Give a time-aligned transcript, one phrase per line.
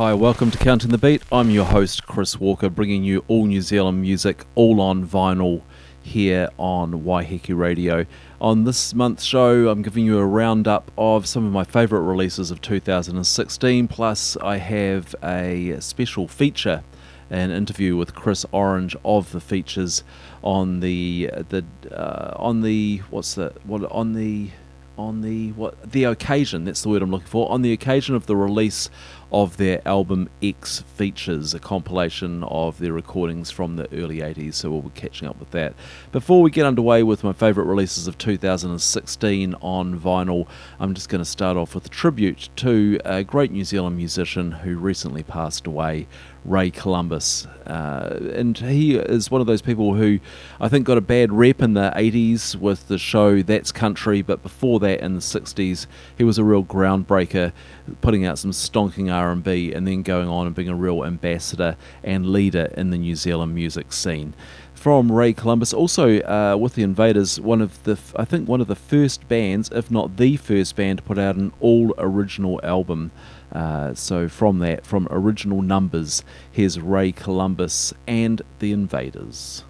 [0.00, 1.22] Hi, welcome to Counting the Beat.
[1.30, 5.60] I'm your host, Chris Walker, bringing you all New Zealand music, all on vinyl,
[6.00, 8.06] here on Waiheke Radio.
[8.40, 12.50] On this month's show, I'm giving you a roundup of some of my favourite releases
[12.50, 16.82] of 2016, plus, I have a special feature
[17.28, 20.02] an interview with Chris Orange of the features
[20.42, 24.48] on the the uh, on the what's the what on the
[25.00, 28.26] on the what the occasion that's the word I'm looking for on the occasion of
[28.26, 28.90] the release
[29.32, 34.54] of their album X Features, a compilation of their recordings from the early 80s.
[34.54, 35.74] So we'll be catching up with that.
[36.12, 40.46] Before we get underway with my favourite releases of 2016 on vinyl,
[40.78, 44.52] I'm just going to start off with a tribute to a great New Zealand musician
[44.52, 46.06] who recently passed away,
[46.44, 47.46] Ray Columbus.
[47.66, 50.18] Uh, and he is one of those people who
[50.60, 54.42] I think got a bad rep in the 80s with the show That's Country, but
[54.42, 57.52] before that in the 60s, he was a real groundbreaker,
[58.00, 62.30] putting out some stonking R&B and then going on and being a real ambassador and
[62.30, 64.34] leader in the New Zealand music scene.
[64.74, 68.66] From Ray Columbus, also uh, with the Invaders, one of the I think one of
[68.66, 73.10] the first bands, if not the first band, to put out an all original album.
[73.52, 79.64] Uh, so from that, from original numbers, here's Ray Columbus and the Invaders.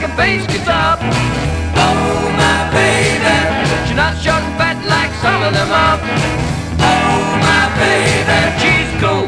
[0.00, 0.96] like a bass guitar.
[1.00, 3.36] Oh, my baby,
[3.86, 5.98] she's not short and fat like some of them are.
[6.78, 9.26] Oh, my baby, she's cool,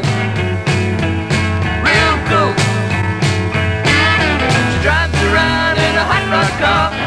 [6.63, 7.02] a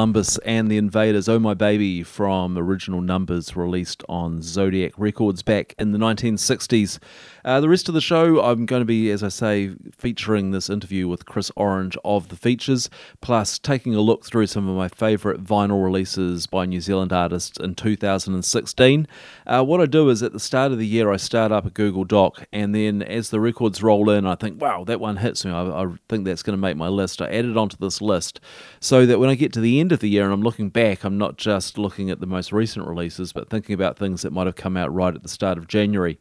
[0.00, 5.74] Columbus and the Invaders, Oh My Baby, from original numbers released on Zodiac Records back
[5.78, 6.98] in the 1960s.
[7.44, 10.68] Uh, the rest of the show, I'm going to be, as I say, featuring this
[10.68, 12.90] interview with Chris Orange of The Features,
[13.20, 17.58] plus taking a look through some of my favourite vinyl releases by New Zealand artists
[17.58, 19.06] in 2016.
[19.46, 21.70] Uh, what I do is at the start of the year, I start up a
[21.70, 25.44] Google Doc, and then as the records roll in, I think, wow, that one hits
[25.44, 25.50] me.
[25.50, 27.22] I, I think that's going to make my list.
[27.22, 28.40] I add it onto this list
[28.80, 31.04] so that when I get to the end of the year and I'm looking back,
[31.04, 34.46] I'm not just looking at the most recent releases, but thinking about things that might
[34.46, 36.18] have come out right at the start of January.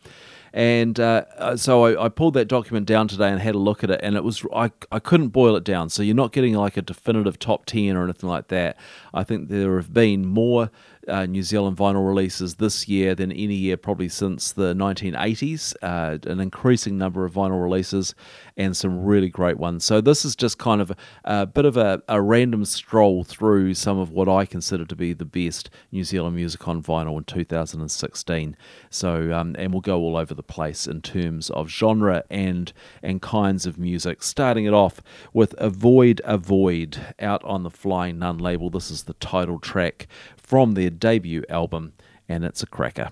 [0.53, 3.83] And uh, uh, so I, I pulled that document down today and had a look
[3.83, 5.89] at it, and it was I, I couldn't boil it down.
[5.89, 8.77] So you're not getting like a definitive top ten or anything like that.
[9.13, 10.71] I think there have been more
[11.09, 15.75] uh, New Zealand vinyl releases this year than any year probably since the 1980s.
[15.81, 18.15] Uh, an increasing number of vinyl releases
[18.57, 19.85] and some really great ones.
[19.85, 20.91] So this is just kind of
[21.23, 25.13] a, bit of a, a, random stroll through some of what I consider to be
[25.13, 28.57] the best New Zealand music on vinyl in 2016.
[28.89, 32.71] So um, and we'll go all over the place in terms of genre and
[33.01, 34.21] and kinds of music.
[34.23, 35.01] Starting it off
[35.33, 38.69] with Avoid Avoid out on the Flying Nun label.
[38.69, 40.07] This is the title track
[40.49, 41.93] from their debut album,
[42.27, 43.11] and it's a cracker.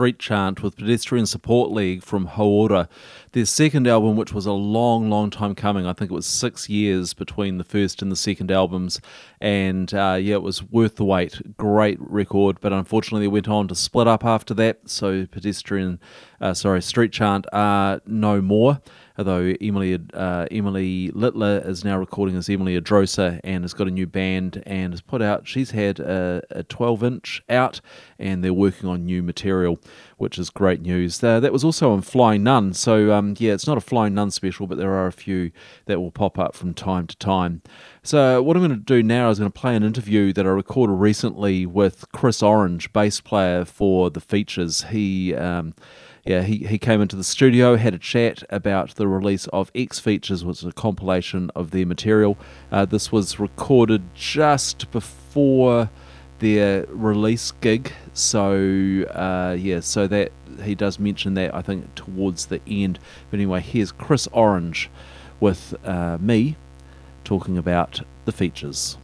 [0.00, 2.88] Street Chant with Pedestrian Support League from Hauora.
[3.32, 5.84] Their second album, which was a long, long time coming.
[5.84, 8.98] I think it was six years between the first and the second albums.
[9.42, 11.54] And uh, yeah, it was worth the wait.
[11.58, 14.88] Great record, but unfortunately, they went on to split up after that.
[14.88, 16.00] So Pedestrian,
[16.40, 18.80] uh, sorry, Street Chant are no more
[19.18, 23.90] although Emily uh, Emily Littler is now recording as Emily Edrosa and has got a
[23.90, 25.46] new band and has put out.
[25.46, 27.80] She's had a, a 12 inch out,
[28.18, 29.78] and they're working on new material,
[30.18, 31.22] which is great news.
[31.22, 34.30] Uh, that was also on Flying Nun, so um, yeah, it's not a Flying Nun
[34.30, 35.50] special, but there are a few
[35.86, 37.62] that will pop up from time to time.
[38.02, 40.48] So what I'm going to do now is going to play an interview that I
[40.48, 44.84] recorded recently with Chris Orange, bass player for the Features.
[44.84, 45.74] He um,
[46.30, 49.98] yeah, he, he came into the studio, had a chat about the release of X
[49.98, 52.38] Features, which was a compilation of their material.
[52.70, 55.90] Uh, this was recorded just before
[56.38, 58.52] their release gig, so
[59.10, 60.30] uh, yeah, so that
[60.62, 63.00] he does mention that I think towards the end.
[63.28, 64.88] But anyway, here's Chris Orange
[65.40, 66.54] with uh, me
[67.24, 68.98] talking about the features.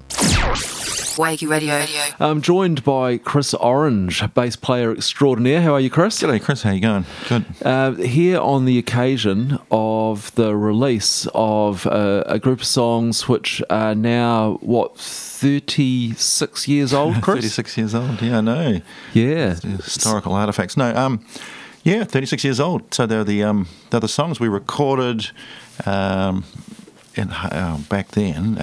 [1.17, 1.83] Waiheke Radio.
[2.21, 5.63] I'm joined by Chris Orange, bass player extraordinaire.
[5.63, 6.21] How are you, Chris?
[6.21, 6.63] G'day, Chris.
[6.63, 7.07] How you going?
[7.29, 7.47] Good.
[7.63, 13.63] Uh, here on the occasion of the release of uh, a group of songs which
[13.71, 17.37] are now, what, 36 years old, Chris?
[17.37, 18.21] 36 years old.
[18.21, 18.81] Yeah, I know.
[19.15, 19.55] Yeah.
[19.55, 20.77] Historical artifacts.
[20.77, 21.25] No, um,
[21.83, 22.93] yeah, 36 years old.
[22.93, 25.31] So they're the um, they're the songs we recorded
[25.87, 26.45] um,
[27.15, 28.59] in uh, back then,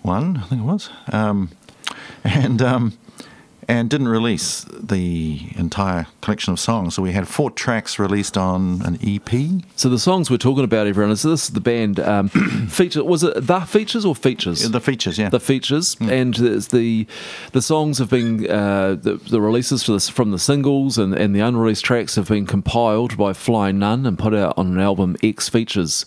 [0.00, 1.50] 81, I think it was, um,
[2.24, 2.98] and um,
[3.70, 6.96] and didn't release the entire collection of songs.
[6.96, 9.62] So we had four tracks released on an EP.
[9.76, 12.28] So the songs we're talking about, everyone, is this the band um,
[12.68, 13.04] feature?
[13.04, 14.68] Was it the features or features?
[14.68, 15.28] The features, yeah.
[15.28, 17.06] the features, and the
[17.52, 21.40] the songs have been uh, the, the releases this, from the singles and, and the
[21.40, 25.48] unreleased tracks have been compiled by Flying Nun and put out on an album X
[25.48, 26.06] Features,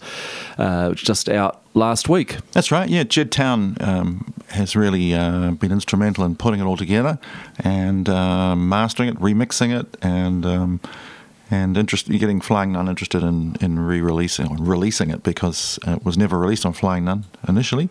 [0.58, 2.38] uh, which just out last week.
[2.52, 2.90] That's right.
[2.90, 7.20] Yeah, Jed Town um, has really uh, been instrumental in putting it all together
[7.60, 10.80] and uh, mastering it, remixing it, and um,
[11.52, 16.18] and interest, getting Flying Nun interested in, in re-releasing or releasing it because it was
[16.18, 17.90] never released on Flying Nun initially.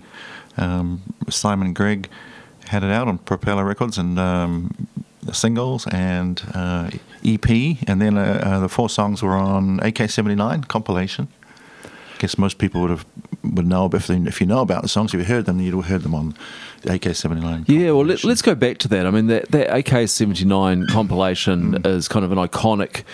[0.57, 2.09] Um, Simon Grigg
[2.67, 4.89] had it out on Propeller Records and um,
[5.33, 6.91] singles and uh,
[7.25, 7.49] EP,
[7.87, 11.29] and then uh, uh, the four songs were on AK79 compilation
[11.85, 13.07] I guess most people would have
[13.45, 15.75] would know if they, if you know about the songs, if you heard them, you'd
[15.75, 16.35] have heard them on
[16.83, 17.65] the AK seventy nine.
[17.69, 19.07] Yeah, well, let, us go back to that.
[19.07, 23.05] I mean, that, that AK 79 compilation is kind of an iconic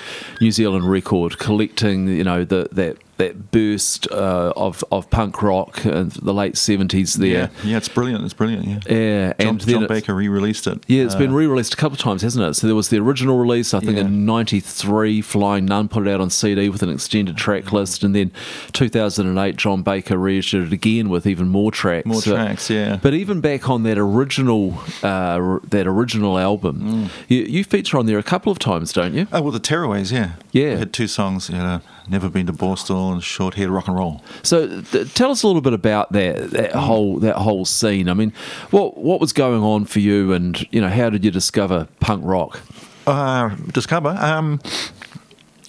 [0.41, 5.85] New Zealand record collecting, you know, the, that that burst uh, of, of punk rock
[5.85, 7.29] in the late 70s there.
[7.29, 8.25] Yeah, yeah, it's brilliant.
[8.25, 8.65] It's brilliant.
[8.67, 10.85] Yeah, Yeah, John, and John Baker re-released it.
[10.87, 12.55] Yeah, it's been Uh, re-released a couple of times, hasn't it?
[12.55, 14.05] So there was the original release, I think, Yeah.
[14.05, 15.21] in '93.
[15.21, 18.31] Flying Nun put it out on CD with an extended track list, and then
[18.73, 22.07] 2008, John Baker reissued it again with even more tracks.
[22.07, 22.71] more So- tracks.
[22.71, 27.09] Yeah, But even back on that original, uh, that original album, Mm.
[27.29, 29.27] you, you feature on there a couple of times, don't you?
[29.33, 30.75] Oh well, the Tearaways, yeah, Yeah.
[30.75, 33.97] We had two songs, you know, "Never Been to Borstal" and "Short Haired Rock and
[33.97, 38.09] Roll." So th- tell us a little bit about that that whole that whole scene.
[38.09, 38.33] I mean,
[38.71, 42.25] what what was going on for you, and you know, how did you discover punk
[42.25, 42.61] rock?
[43.07, 44.11] Uh, discover.
[44.21, 44.61] Um,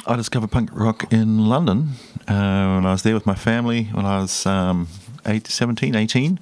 [0.05, 1.89] I discovered punk rock in London
[2.27, 4.87] uh, when I was there with my family when I was um,
[5.25, 6.39] eight, 17, 18.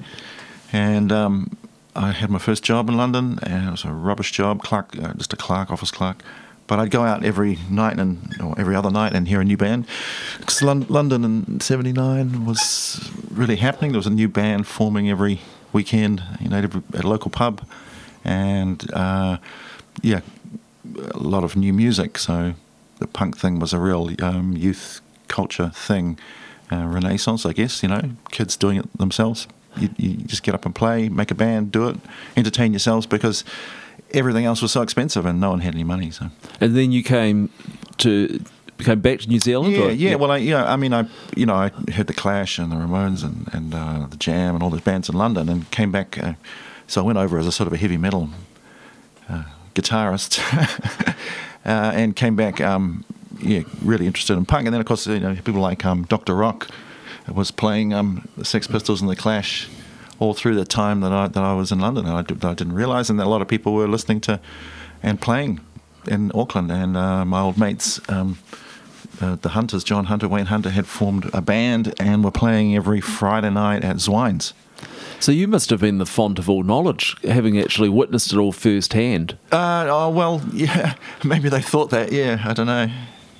[0.72, 1.58] And um,
[1.96, 5.14] I had my first job in London, and it was a rubbish job, clerk, uh,
[5.14, 6.24] just a clerk, office clerk.
[6.68, 9.58] But I'd go out every night and or every other night and hear a new
[9.58, 9.86] band.
[10.38, 13.92] Because Lon- London in '79 was really happening.
[13.92, 15.40] There was a new band forming every
[15.72, 17.66] weekend, you know, at at a local pub,
[18.26, 19.38] and uh,
[20.02, 20.22] yeah,
[21.14, 22.18] a lot of new music.
[22.18, 22.54] So
[23.00, 26.18] the punk thing was a real um, youth culture thing,
[26.72, 27.82] uh, renaissance, I guess.
[27.84, 28.02] You know,
[28.32, 29.48] kids doing it themselves.
[29.78, 31.98] You, you just get up and play, make a band, do it,
[32.36, 33.44] entertain yourselves because
[34.12, 36.12] everything else was so expensive and no one had any money.
[36.12, 36.28] So
[36.62, 37.50] And then you came
[38.00, 38.40] to
[38.80, 39.74] came back to New Zealand.
[39.74, 40.16] yeah, or- yeah.
[40.16, 43.24] Well, I, yeah, I mean, I, you know, I heard the Clash and the Ramones
[43.24, 46.18] and and uh, the Jam and all those bands in London, and came back.
[46.18, 46.34] Uh,
[46.88, 48.30] so I went over as a sort of a heavy metal
[49.30, 49.44] uh,
[49.74, 50.40] guitarist,
[51.66, 52.62] uh, and came back.
[52.62, 53.04] Um,
[53.42, 56.34] yeah, really interested in punk, and then of course, you know, people like um, Doctor
[56.36, 56.68] Rock
[57.34, 59.68] was playing um, the Sex Pistols and the Clash
[60.20, 62.74] all through the time that I that I was in London, I, did, I didn't
[62.74, 64.40] realise, and that a lot of people were listening to
[65.04, 65.60] and playing
[66.08, 68.00] in Auckland, and uh, my old mates.
[68.10, 68.38] Um,
[69.20, 73.02] uh, the Hunters, John Hunter, Wayne Hunter, had formed a band and were playing every
[73.02, 74.54] Friday night at Zwines.
[75.20, 78.52] So you must have been the font of all knowledge, having actually witnessed it all
[78.52, 79.38] firsthand.
[79.52, 82.12] Uh, oh, well, yeah, maybe they thought that.
[82.12, 82.90] Yeah, I don't know.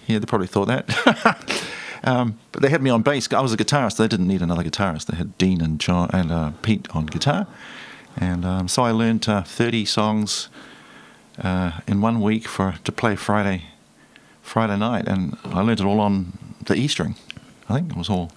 [0.08, 1.64] Yeah, they probably thought that.
[2.08, 3.32] um, but they had me on bass.
[3.34, 3.98] I was a guitarist.
[3.98, 5.06] They didn't need another guitarist.
[5.08, 7.48] They had Dean and John and uh, Pete on guitar,
[8.16, 10.50] and um, so I learned uh, 30 songs
[11.44, 13.66] uh, in one week for to play Friday,
[14.42, 17.16] Friday night, and I learned it all on the E string.
[17.70, 18.32] I think it was all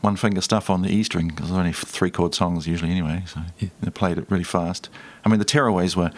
[0.00, 3.22] one finger stuff on the E string because there's only three chord songs usually anyway.
[3.26, 3.68] So Yeah.
[3.80, 4.88] they played it really fast.
[5.24, 6.10] I mean, the Tearaways were.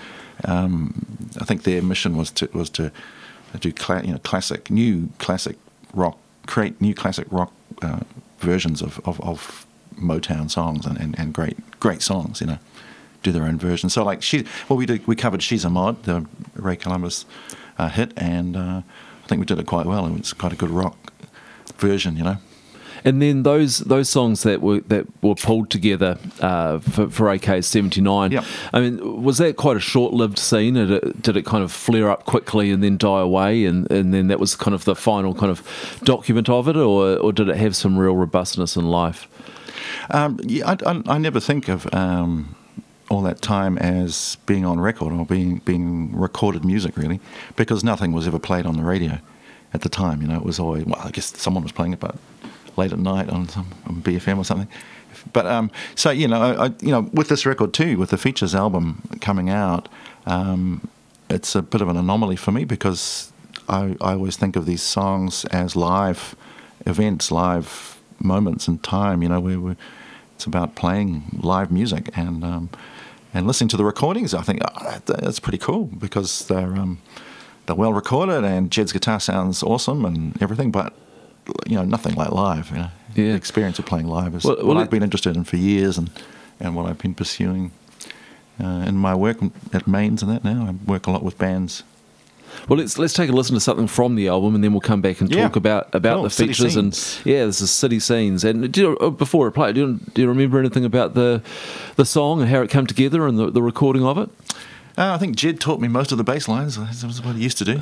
[0.47, 1.05] Um,
[1.41, 2.91] I think their mission was to was to
[3.61, 5.57] do cla- you know classic, new classic
[5.93, 7.53] rock, create new classic rock
[7.83, 8.01] uh,
[8.39, 12.41] versions of, of, of Motown songs and, and, and great great songs.
[12.41, 12.59] You know,
[13.23, 13.89] do their own version.
[13.89, 17.27] So like she, well, we did we covered "She's a Mod," the Ray Columbus
[17.79, 18.83] uh, hit, and uh,
[19.25, 20.07] I think we did it quite well.
[20.07, 21.13] It was quite a good rock
[21.79, 22.17] version.
[22.17, 22.37] You know.
[23.05, 27.63] And then those those songs that were that were pulled together uh, for, for AK
[27.63, 28.33] seventy nine.
[28.33, 28.45] Yep.
[28.73, 30.75] I mean, was that quite a short lived scene?
[30.75, 34.15] Did it, did it kind of flare up quickly and then die away, and, and
[34.15, 37.49] then that was kind of the final kind of document of it, or or did
[37.49, 39.29] it have some real robustness in life?
[40.11, 42.55] Um, yeah, I, I, I never think of um,
[43.11, 47.21] all that time as being on record or being being recorded music really,
[47.57, 49.19] because nothing was ever played on the radio
[49.75, 50.23] at the time.
[50.23, 52.17] You know, it was always well, I guess someone was playing it, but
[52.77, 54.69] late at night on some on BFM or something.
[55.33, 58.55] But um, so you know, I, you know, with this record too, with the features
[58.55, 59.89] album coming out,
[60.27, 60.89] um,
[61.31, 63.33] it's a bit of an anomaly for me because
[63.69, 66.37] I, I always think of these songs as live
[66.87, 69.23] events, live moments in time.
[69.23, 69.77] You know, where we
[70.35, 72.71] it's about playing live music and um,
[73.33, 74.35] and listening to the recordings.
[74.35, 77.01] I think oh, that, that's pretty cool because they're um,
[77.67, 80.95] they're well recorded and Jed's guitar sounds awesome and everything, but
[81.67, 82.71] you know nothing like live.
[82.71, 82.91] You know, Yeah.
[83.15, 85.57] the experience of playing live is Well- what well, I've it- been interested in for
[85.57, 86.11] years and
[86.61, 87.71] and what I've been pursuing.
[88.63, 89.39] Uh, in my work
[89.73, 91.83] at Mains and that now, I work a lot with bands.
[92.69, 95.01] Well, let's let's take a listen to something from the album, and then we'll come
[95.01, 95.43] back and Yeah.
[95.43, 96.23] talk about about Cool.
[96.25, 98.45] the features and yeah, this is city scenes.
[98.45, 101.43] And do you, uh, before I play, do you, do you remember anything about the
[101.97, 104.31] the song and how it came together and the, the recording of it?
[104.97, 106.77] Uh, I think Jed taught me most of the bass lines.
[106.77, 107.81] That was what he used to do.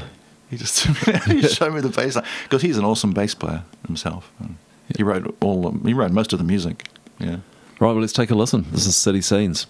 [0.53, 0.85] He just
[1.27, 4.31] he showed me the bass line because he's an awesome bass player himself.
[4.39, 4.57] And
[4.95, 5.71] He wrote all.
[5.83, 6.89] He wrote most of the music.
[7.19, 7.37] Yeah.
[7.81, 8.67] Right, well, let's take a listen.
[8.71, 9.67] This is City Scenes.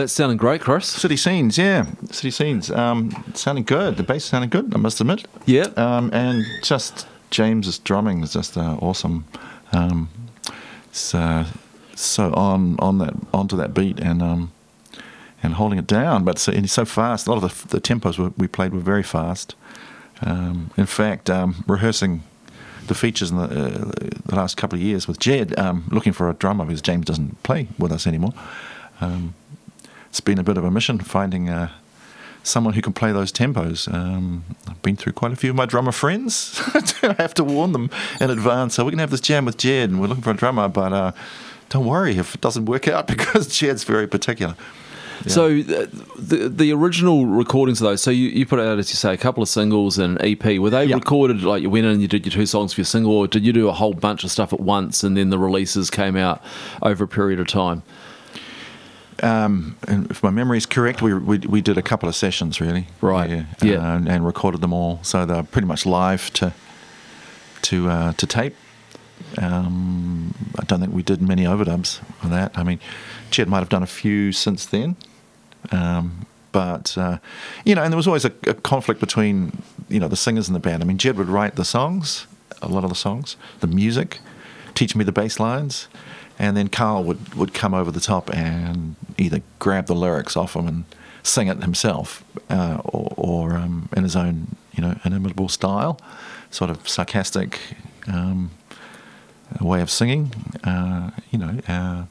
[0.00, 0.86] That's sounding great, Chris.
[0.86, 1.84] City Scenes, yeah.
[2.10, 2.70] City Scenes.
[2.70, 3.98] Um, sounding good.
[3.98, 5.26] The bass sounded good, I must admit.
[5.44, 5.66] Yeah.
[5.76, 9.26] Um, and just James's drumming is just uh, awesome.
[9.72, 10.08] Um,
[10.90, 11.44] so,
[11.96, 14.52] so on on that onto that beat and um,
[15.42, 17.26] and holding it down, but so, so fast.
[17.26, 19.54] A lot of the, the tempos we played were very fast.
[20.22, 22.22] Um, in fact, um, rehearsing
[22.86, 23.92] the features in the, uh,
[24.24, 27.42] the last couple of years with Jed, um, looking for a drummer because James doesn't
[27.42, 28.32] play with us anymore.
[29.02, 29.34] Um,
[30.10, 31.70] it's been a bit of a mission finding uh,
[32.42, 33.92] someone who can play those tempos.
[33.92, 36.60] Um, I've been through quite a few of my drummer friends.
[37.02, 38.74] I have to warn them in advance.
[38.74, 40.68] So we're going to have this jam with Jed, and we're looking for a drummer,
[40.68, 41.12] but uh,
[41.68, 44.56] don't worry if it doesn't work out because Jed's very particular.
[45.26, 45.86] So uh,
[46.18, 48.00] the the original recordings of those.
[48.02, 50.58] So you, you put out, as you say, a couple of singles and an EP.
[50.58, 50.94] Were they Yeah.
[50.94, 53.28] recorded like you went in and you did your two songs for your single, or
[53.28, 56.16] did you do a whole bunch of stuff at once and then the releases came
[56.16, 56.42] out
[56.80, 57.82] over a period of time?
[59.22, 62.60] Um, and if my memory is correct, we, we we did a couple of sessions
[62.60, 63.30] really, Right.
[63.30, 63.76] Yeah, Yeah.
[63.76, 66.52] Uh, and, and recorded them all, so they're pretty much live to
[67.62, 68.56] to uh, to tape.
[69.38, 72.56] Um, I don't think we did many overdubs on that.
[72.56, 72.80] I mean,
[73.30, 74.96] Jed might have done a few since then,
[75.70, 77.18] um, but uh,
[77.64, 80.54] you know, and there was always a, a conflict between you know the singers in
[80.54, 80.82] the band.
[80.82, 82.26] I mean, Jed would write the songs,
[82.62, 84.20] a lot of the songs, the music,
[84.74, 85.88] teach me the bass lines,
[86.40, 90.56] and then Carl would, would come over the top and either grab the lyrics off
[90.56, 90.84] him and
[91.22, 96.00] sing it himself, uh, or, or um, in his own you know inimitable style,
[96.50, 97.60] sort of sarcastic
[98.08, 98.50] um,
[99.60, 100.32] way of singing,
[100.64, 102.04] uh, you know, uh,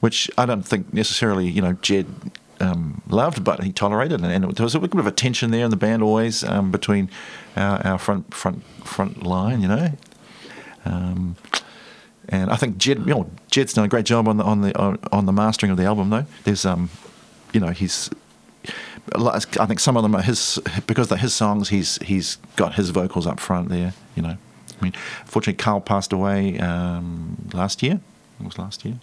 [0.00, 2.06] which I don't think necessarily you know Jed.
[2.60, 5.64] Um, loved, but he tolerated, and, and there was a bit of a tension there
[5.64, 7.10] in the band always um, between
[7.56, 9.90] our, our front front front line, you know,
[10.84, 11.34] um,
[12.28, 14.98] and I think Jed, you know, Jed's done a great job on the on the
[15.12, 16.10] on, the mastering of the album.
[16.10, 16.90] Though there's, um,
[17.52, 18.10] you know, he's,
[19.14, 21.68] I think some of them are his because they're his songs.
[21.68, 23.94] He's he's got his vocals up front there.
[24.14, 24.92] You know, I mean,
[25.24, 28.00] fortunately, Carl passed away um, last year.
[28.40, 28.98] It was last year,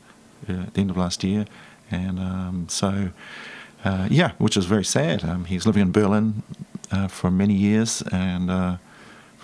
[0.47, 1.45] yeah, at the end of last year,
[1.91, 3.11] and um, so
[3.83, 5.23] uh, yeah, which is very sad.
[5.23, 6.43] Um, he's living in Berlin
[6.91, 8.77] uh, for many years and uh,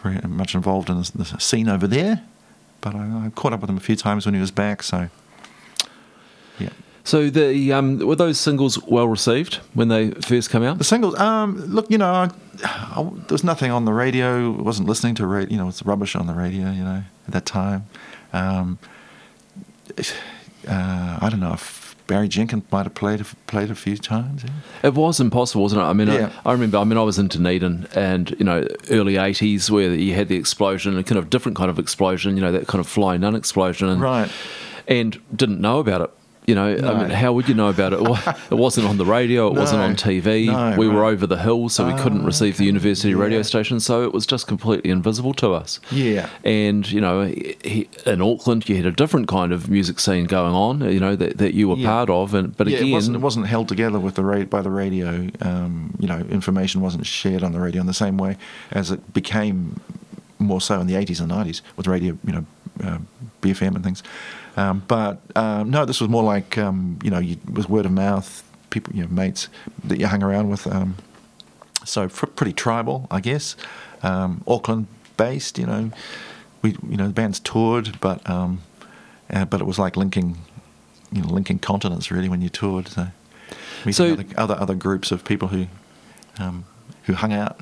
[0.02, 2.24] very much involved in the scene over there.
[2.86, 4.84] But I, I caught up with him a few times when he was back.
[4.84, 5.10] So
[6.60, 6.70] yeah,
[7.04, 10.78] So the um, were those singles well received when they first come out?
[10.78, 11.20] the singles.
[11.20, 12.30] Um, look, you know, I,
[12.64, 14.56] I, there was nothing on the radio.
[14.56, 15.50] I wasn't listening to radio.
[15.52, 16.70] You know, it's rubbish on the radio.
[16.72, 17.86] You know, at that time.
[18.34, 18.78] Um,
[20.68, 24.44] uh, I don't know if Barry Jenkins might have played played a few times.
[24.44, 24.52] Yeah.
[24.84, 25.86] It was impossible, wasn't it?
[25.86, 26.32] I mean, Yeah.
[26.46, 26.78] I, I remember.
[26.78, 30.36] I mean, I was in Dunedin, and you know, early '80s, where you had the
[30.36, 32.36] explosion, a kind of different kind of explosion.
[32.38, 34.30] You know, that kind of flying nun explosion, and Right.
[34.88, 36.12] and didn't know about it.
[36.48, 38.00] You know, I mean, how would you know about it?
[38.52, 39.48] It wasn't on the radio.
[39.48, 40.46] It wasn't on TV.
[40.46, 43.80] No, we were over the hill, so we couldn't Ah, receive the university radio station.
[43.80, 45.80] So it was just completely invisible to us.
[45.92, 46.30] Yeah.
[46.44, 50.54] And you know, he, in Auckland, you had a different kind of music scene going
[50.54, 50.82] on.
[50.92, 51.90] You know that, that you were Yeah.
[51.90, 54.44] part of, and but yeah, again, it wasn't, it wasn't held together with the ra-
[54.46, 55.30] by the radio.
[55.42, 58.38] Um, you know, information wasn't shared on the radio in the same way
[58.72, 59.80] as it became
[60.38, 62.46] more so in the 80s and 90s with radio, you know,
[62.84, 62.98] uh,
[63.42, 64.04] BFM and things.
[64.58, 67.86] Um, but um, no, this was more like um, you know, you, it was word
[67.86, 69.50] of mouth, people, you know, mates
[69.84, 70.66] that you hung around with.
[70.68, 70.96] Um,
[71.84, 73.56] so fr- pretty tribal, I guess.
[74.02, 74.88] Um, Auckland
[75.18, 75.92] based, you know.
[76.62, 78.62] We, you know, the band's toured, but um,
[79.30, 80.38] uh, but it was like linking,
[81.12, 82.88] you know, linking continents really when you toured.
[82.88, 83.08] So,
[83.92, 85.68] So- other, other other groups of people who
[86.40, 86.66] um,
[87.04, 87.60] who hung out.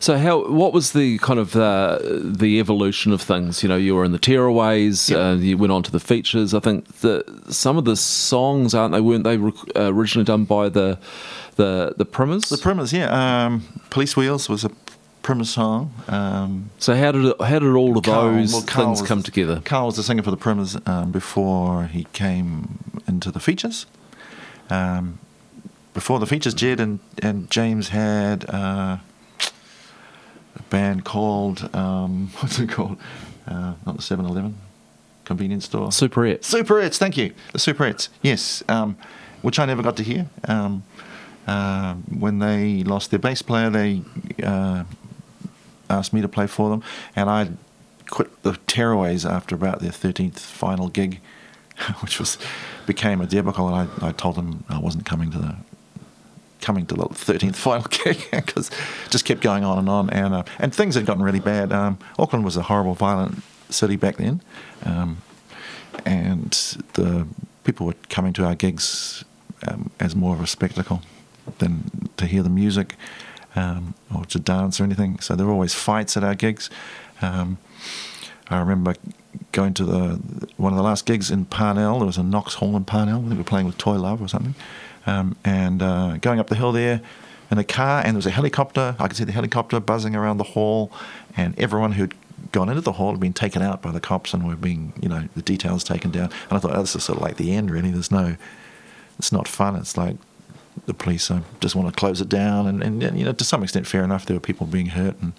[0.00, 0.48] So how?
[0.50, 3.62] What was the kind of uh, the evolution of things?
[3.62, 5.10] You know, you were in the tearaways.
[5.10, 5.30] Yeah.
[5.30, 6.54] Uh, you went on to the features.
[6.54, 9.00] I think that some of the songs aren't they?
[9.00, 10.98] Weren't they rec- uh, originally done by the
[11.56, 12.48] the the Primers?
[12.48, 13.46] The Primers, yeah.
[13.46, 14.70] Um, Police Wheels was a
[15.22, 15.94] Primer song.
[16.08, 19.22] Um, so how did it, how did all of Carl- those well, things was come
[19.22, 19.62] together?
[19.64, 22.78] Carl was the singer for the Primers um, before he came
[23.08, 23.86] into the features.
[24.68, 25.18] Um,
[25.94, 28.98] before the features, Jed and, and James had uh,
[30.56, 32.98] a band called, um, what's it called?
[33.46, 34.56] Uh, not the 7 Eleven
[35.24, 35.88] convenience store.
[35.88, 36.40] Superettes.
[36.40, 37.32] Superettes, thank you.
[37.52, 38.96] The Superettes, yes, um,
[39.42, 40.26] which I never got to hear.
[40.46, 40.84] Um,
[41.46, 44.02] uh, when they lost their bass player, they
[44.42, 44.84] uh,
[45.90, 46.82] asked me to play for them,
[47.14, 47.48] and I
[48.08, 51.20] quit the Tearaways after about their 13th final gig,
[52.00, 52.38] which was
[52.86, 55.56] became a debacle, and I, I told them I wasn't coming to the
[56.64, 58.70] coming to the 13th final gig because
[59.10, 61.72] just kept going on and on, and uh, and things had gotten really bad.
[61.72, 64.40] Um, Auckland was a horrible, violent city back then,
[64.84, 65.18] um,
[66.04, 66.52] and
[66.94, 67.26] the
[67.64, 69.24] people were coming to our gigs
[69.68, 71.02] um, as more of a spectacle
[71.58, 72.94] than to hear the music
[73.56, 75.18] um, or to dance or anything.
[75.20, 76.70] So there were always fights at our gigs.
[77.22, 77.58] Um,
[78.48, 78.94] I remember
[79.52, 81.98] going to the one of the last gigs in Parnell.
[81.98, 83.16] There was a Knox Hall in Parnell.
[83.16, 84.54] I think we were playing with Toy Love or something,
[85.06, 87.00] um, and uh, going up the hill there
[87.50, 88.96] in a car, and there was a helicopter.
[88.98, 90.90] I could see the helicopter buzzing around the hall,
[91.36, 92.14] and everyone who'd
[92.52, 95.08] gone into the hall had been taken out by the cops and were being, you
[95.08, 96.30] know, the details taken down.
[96.48, 97.90] And I thought, oh, this is sort of like the end, really.
[97.90, 98.36] There's no,
[99.18, 99.76] it's not fun.
[99.76, 100.16] It's like
[100.86, 103.44] the police uh, just want to close it down, and, and, and you know, to
[103.44, 104.26] some extent, fair enough.
[104.26, 105.32] There were people being hurt, and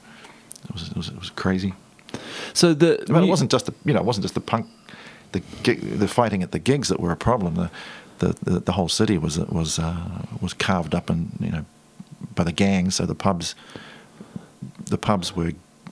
[0.64, 1.74] it was it was, it was crazy.
[2.54, 4.68] So the But it wasn't just the you know it wasn't just the punk,
[5.34, 7.56] the gig, the fighting at the gigs that were a problem.
[7.56, 7.72] The
[8.20, 11.66] the, the, whole city was was uh, was carved up and you know
[12.34, 12.96] by the gangs.
[12.96, 13.56] So the pubs
[14.86, 15.52] the pubs were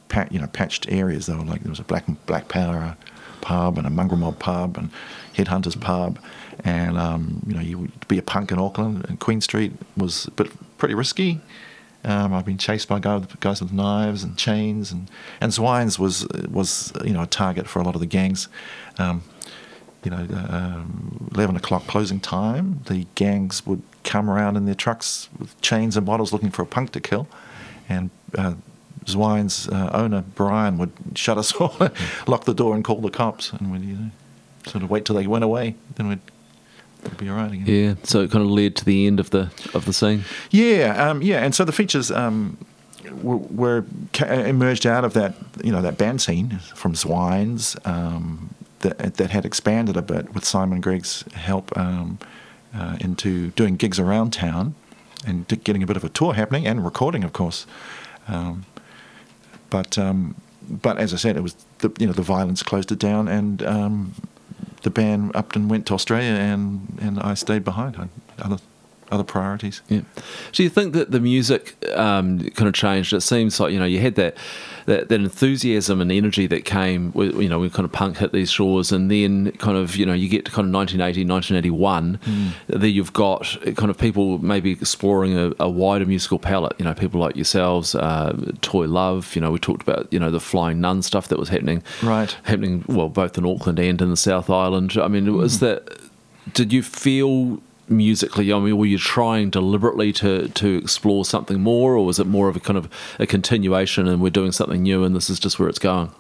[0.09, 1.25] pat, you know patched areas.
[1.25, 2.95] They were like there was a black black power
[3.41, 4.89] pub and a mongrel mob pub and
[5.35, 6.19] headhunters pub,
[6.63, 10.29] and um, you know you would be a punk in Auckland and Queen Street was
[10.35, 11.41] but pretty risky.
[12.05, 15.09] Um, I've been chased by guys, guys with knives and chains, and
[15.39, 18.47] and Zwines was was you know a target for a lot of the gangs.
[18.97, 19.23] Um,
[20.03, 25.29] you know, um, eleven o'clock closing time, the gangs would come around in their trucks
[25.39, 27.27] with chains and bottles looking for a punk to kill,
[27.87, 28.53] and uh,
[29.05, 31.75] Zwine's uh, owner Brian would shut us all,
[32.27, 34.09] lock the door, and call the cops, and we'd you know,
[34.65, 36.21] sort of wait till they went away, then we'd,
[37.03, 37.65] we'd be all right again.
[37.65, 37.95] yeah.
[38.03, 40.23] So it kind of led to the end of the of the scene.
[40.51, 42.57] Yeah, um, yeah, and so the features um,
[43.21, 43.85] were, were
[44.21, 48.53] emerged out of that, you know, that band scene from Zwines um,
[48.83, 52.19] that that had expanded a bit with Simon Grigg's help um,
[52.73, 54.75] uh, into doing gigs around town
[55.25, 57.65] and getting a bit of a tour happening and recording, of course.
[58.27, 58.65] Um,
[59.69, 60.35] but um,
[60.69, 63.63] but as I said, it was the you know the violence closed it down, and
[63.63, 64.13] um,
[64.83, 68.09] the band up and went to Australia, and, and I stayed behind.
[68.39, 68.57] I,
[69.11, 69.81] other priorities.
[69.89, 70.01] Yeah.
[70.51, 73.13] So you think that the music um, kind of changed?
[73.13, 74.37] It seems like you know you had that
[74.85, 78.31] that, that enthusiasm and energy that came with you know when kind of punk hit
[78.31, 82.19] these shores, and then kind of you know you get to kind of 1980, 1981,
[82.67, 86.73] then you've got kind of people maybe exploring a, a wider musical palette.
[86.79, 89.35] You know, people like yourselves, uh, Toy Love.
[89.35, 92.35] You know, we talked about you know the Flying Nun stuff that was happening, Right.
[92.43, 94.97] Happening well both in Auckland and in the South Island.
[94.97, 95.99] I mean, was that?
[96.53, 98.51] Did you feel musically?
[98.51, 102.49] I mean, were you trying deliberately to to explore something more, or was it more
[102.49, 105.59] of a kind of a continuation, and we're doing something new, and this is just
[105.59, 106.11] where it's going?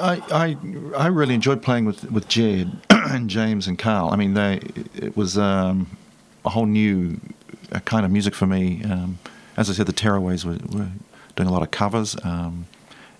[0.00, 0.56] I, I
[0.96, 4.10] I really enjoyed playing with with Jed and James and Carl.
[4.10, 4.60] I mean, they
[4.94, 5.96] it was um,
[6.44, 7.20] a whole new
[7.72, 8.82] uh, kind of music for me.
[8.84, 9.18] Um,
[9.56, 10.88] as I said, the Tearaways were, were
[11.36, 12.66] doing a lot of covers um,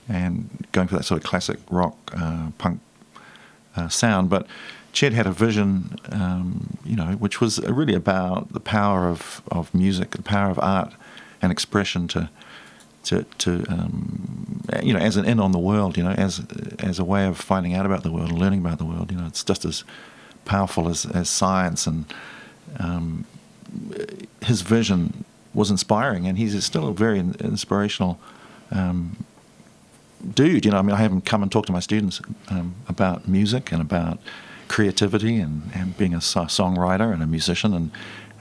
[0.09, 2.81] and going for that sort of classic rock uh, punk
[3.77, 4.31] uh, sound.
[4.31, 4.47] But
[4.95, 9.75] Jed had a vision, um, you know, which was really about the power of, of
[9.75, 10.95] music, the power of art
[11.43, 12.31] and expression to
[13.03, 16.43] to to um, you know as an in on the world, you know, as
[16.79, 19.11] as a way of finding out about the world and learning about the world.
[19.11, 19.85] You know, it's just as
[20.45, 22.05] powerful as as science, and
[22.79, 23.27] um,
[24.43, 28.21] his vision was inspiring, and he's still a very inspirational
[28.71, 29.25] um,
[30.35, 30.65] dude.
[30.65, 33.27] You know, I mean, I have him come and talk to my students um, about
[33.27, 34.21] music and about
[34.69, 37.91] creativity and, and being a songwriter and a musician, and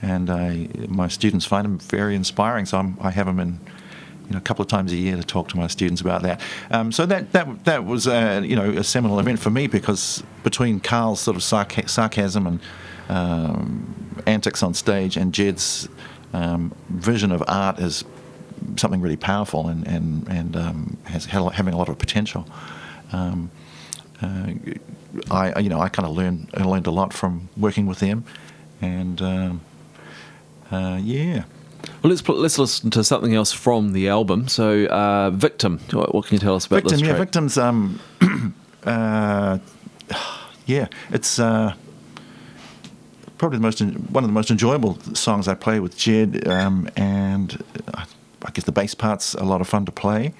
[0.02, 2.66] and I, my students find him very inspiring.
[2.66, 3.60] So I'm, I have him in.
[4.26, 6.40] You know, a couple of times a year to talk to my students about that.
[6.70, 10.22] Um, so that that that was uh, you know a seminal event for me because
[10.42, 12.60] between Carl's sort of sarca- sarcasm and
[13.10, 15.90] um, antics on stage and Jed's
[16.32, 18.02] um, vision of art as
[18.76, 22.46] something really powerful and and and um, has having a lot of potential.
[23.12, 23.50] Um,
[24.22, 24.52] uh,
[25.30, 28.24] I you know I kind of learned I learned a lot from working with them,
[28.80, 29.60] and um,
[30.70, 31.44] uh, yeah.
[32.02, 34.48] Well, let's let's listen to something else from the album.
[34.48, 37.18] So, uh, "Victim." What, what can you tell us about Victim, this yeah, track?
[37.18, 37.58] victims.
[37.58, 38.00] Um,
[38.84, 39.58] uh,
[40.66, 41.74] yeah, it's uh,
[43.38, 46.88] probably the most en- one of the most enjoyable songs I play with Jed, um,
[46.96, 47.62] and
[47.94, 48.06] I,
[48.44, 50.34] I guess the bass part's a lot of fun to play.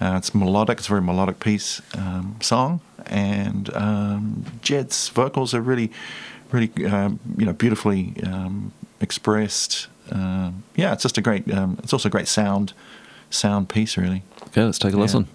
[0.00, 2.80] Uh, it's melodic; it's a very melodic piece um, song,
[3.10, 5.90] and um, Jed's vocals are really,
[6.52, 9.88] really, um, you know, beautifully um, expressed.
[10.10, 11.52] Um, yeah, it's just a great.
[11.52, 12.72] Um, it's also a great sound,
[13.28, 14.22] sound piece, really.
[14.48, 15.02] Okay, let's take a Yeah.
[15.02, 15.28] listen.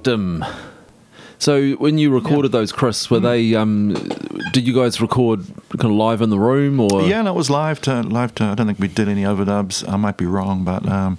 [0.00, 0.42] Victim.
[1.38, 3.54] So when you recorded those, Chris, were they?
[3.54, 3.92] Um,
[4.52, 5.44] did you guys record
[5.76, 8.44] kind of live in the room, or Yeah, no, it was live to live to.
[8.44, 9.86] I don't think we did any overdubs.
[9.86, 11.18] I might be wrong, but um,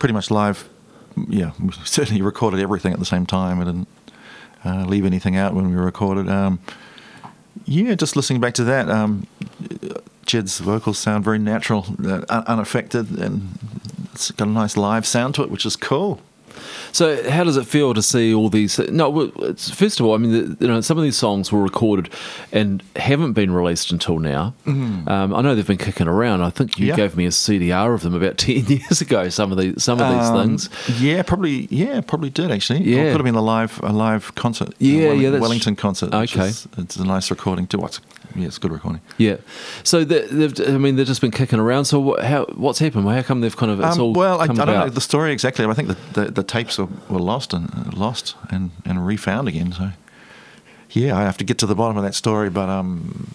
[0.00, 0.68] pretty much live.
[1.28, 3.60] Yeah, we certainly recorded everything at the same time.
[3.60, 3.88] I didn't
[4.64, 6.28] uh, leave anything out when we recorded.
[6.28, 6.58] Um,
[7.64, 9.28] yeah, just listening back to that, um,
[10.24, 13.56] Jed's vocals sound very natural, uh, unaffected, and
[14.12, 16.20] it's got a nice live sound to it, which is cool.
[16.96, 18.78] So, how does it feel to see all these?
[18.78, 22.08] No, it's, first of all, I mean, you know, some of these songs were recorded
[22.52, 24.54] and haven't been released until now.
[24.66, 26.40] Um, I know they've been kicking around.
[26.40, 26.86] I think you.
[26.86, 26.96] Yeah.
[26.96, 29.28] gave me a CDR of them about ten years ago.
[29.28, 30.70] Some of these, some of these Um, things.
[30.98, 31.66] Yeah, probably.
[31.70, 32.82] Yeah, probably did actually.
[32.84, 33.02] Yeah.
[33.02, 34.70] it could have been a live a live concert.
[34.78, 36.14] Yeah, Welling- yeah, that's- Wellington concert.
[36.14, 36.46] Okay.
[36.48, 37.76] is- it's a nice recording too.
[37.78, 38.00] What's
[38.36, 39.00] yeah, it's good recording.
[39.18, 39.36] Yeah.
[39.82, 41.86] So I mean, they've just been kicking around.
[41.86, 43.08] So what, how, what's happened?
[43.08, 45.32] How come they've kind of it's Um, all well, I, I don't know the story
[45.32, 45.64] exactly.
[45.64, 49.48] I think the, the, the tapes were, were lost and uh, lost and, and refound
[49.48, 49.72] again.
[49.72, 49.90] So
[50.90, 52.50] yeah, I have to get to the bottom of that story.
[52.50, 53.26] But um,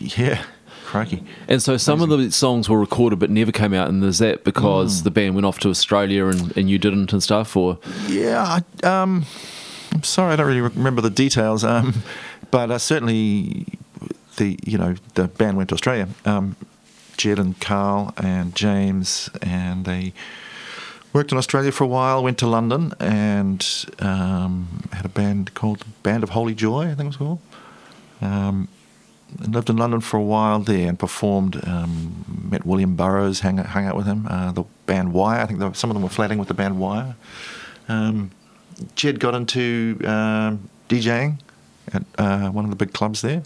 [0.00, 0.42] yeah,
[0.84, 1.22] crikey.
[1.48, 4.44] And so some of the songs were recorded but never came out, and is that
[4.44, 5.04] because Mm.
[5.04, 7.78] the band went off to Australia and, and you didn't and stuff, or
[8.08, 9.24] Yeah, I, um,
[9.92, 11.64] I'm sorry, I don't really remember the details.
[11.64, 12.02] Um,
[12.50, 13.66] but uh, certainly,
[14.36, 16.08] the you know the band went to Australia.
[16.24, 16.56] Um,
[17.16, 20.12] Jed and Carl and James and they
[21.12, 22.22] worked in Australia for a while.
[22.22, 23.64] Went to London and
[24.00, 27.38] um, had a band called Band of Holy Joy, I think it was called.
[28.20, 28.68] Um,
[29.40, 31.60] lived in London for a while there and performed.
[31.66, 34.26] Um, met William Burroughs, hang, hung out with him.
[34.28, 36.78] Uh, the band Wire, I think were- some of them were flatting with the band
[36.78, 37.14] Wire.
[37.88, 38.30] Um,
[38.96, 41.38] Jed got into um, DJing
[41.92, 43.42] at uh, one of the big clubs there,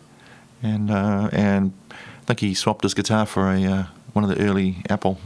[0.62, 4.42] and uh, and I think he swapped his guitar for a uh, one of the
[4.44, 5.18] early Apple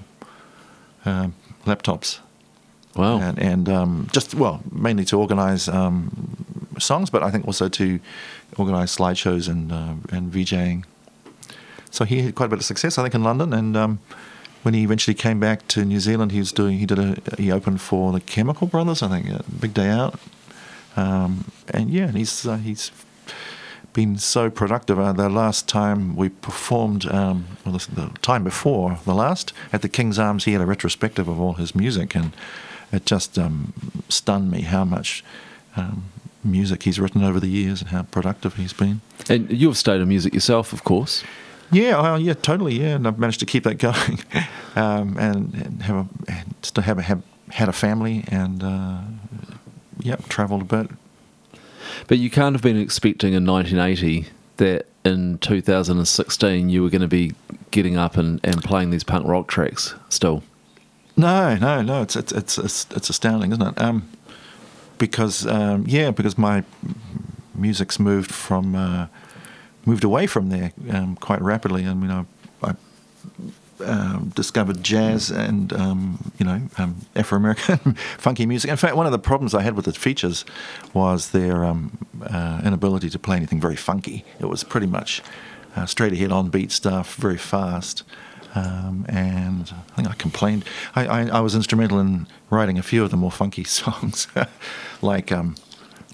[1.04, 2.20] um laptops,
[2.96, 6.44] wow, and, and um, just well mainly to organise um,
[6.78, 8.00] songs, but I think also to
[8.58, 10.84] organise slideshows and uh, and VJing.
[11.90, 13.98] So he had quite a bit of success, I think, in London, and um,
[14.62, 17.52] when he eventually came back to New Zealand, he was doing he did a he
[17.52, 20.18] opened for the Chemical Brothers, I think, a big day out,
[20.96, 22.90] um, and yeah, and he's uh, he's
[23.92, 24.98] been so productive.
[24.98, 29.82] Uh, the last time we performed, um, well, the, the time before the last at
[29.82, 32.34] the King's Arms, he had a retrospective of all his music, and
[32.92, 33.72] it just um,
[34.08, 35.24] stunned me how much.
[35.76, 36.04] Um,
[36.44, 39.00] music he's written over the years and how productive he's been.
[39.28, 41.22] and you've stayed in music yourself, of course.
[41.70, 42.78] Yeah, oh, yeah, totally.
[42.78, 44.20] Yeah, and I've managed to keep that going,
[44.76, 49.00] um, and, and have a still have a have had a family, and uh,
[50.00, 50.90] yep, travelled a bit.
[52.08, 54.28] But you can't have been expecting in 1980
[54.58, 57.32] that in 2016 you were going to be
[57.70, 60.42] getting up and, and playing these punk rock tracks still.
[61.16, 62.02] No, no, no.
[62.02, 63.80] It's it's it's it's, astounding, isn't it?
[63.80, 64.08] Um,
[64.98, 66.64] because um, yeah, because my
[67.54, 69.08] music's moved from uh,
[69.84, 71.86] moved away from there um, quite rapidly.
[71.86, 72.24] I mean, I,
[72.62, 72.74] I
[73.86, 77.78] um, discovered jazz and um, you know um, Afro American
[78.18, 78.70] funky music.
[78.70, 80.44] In fact, one of the problems I had with the features
[80.92, 84.24] was their um, uh, inability to play anything very funky.
[84.40, 85.22] It was pretty much
[85.76, 88.02] uh, straight ahead on beat stuff, very fast.
[88.54, 90.64] Um, and I think I complained.
[90.94, 94.26] I, I, I was instrumental in writing a few of the more funky songs,
[95.00, 95.32] like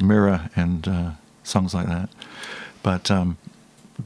[0.01, 1.11] Mirror and uh,
[1.43, 2.09] songs like that.
[2.83, 3.39] But um,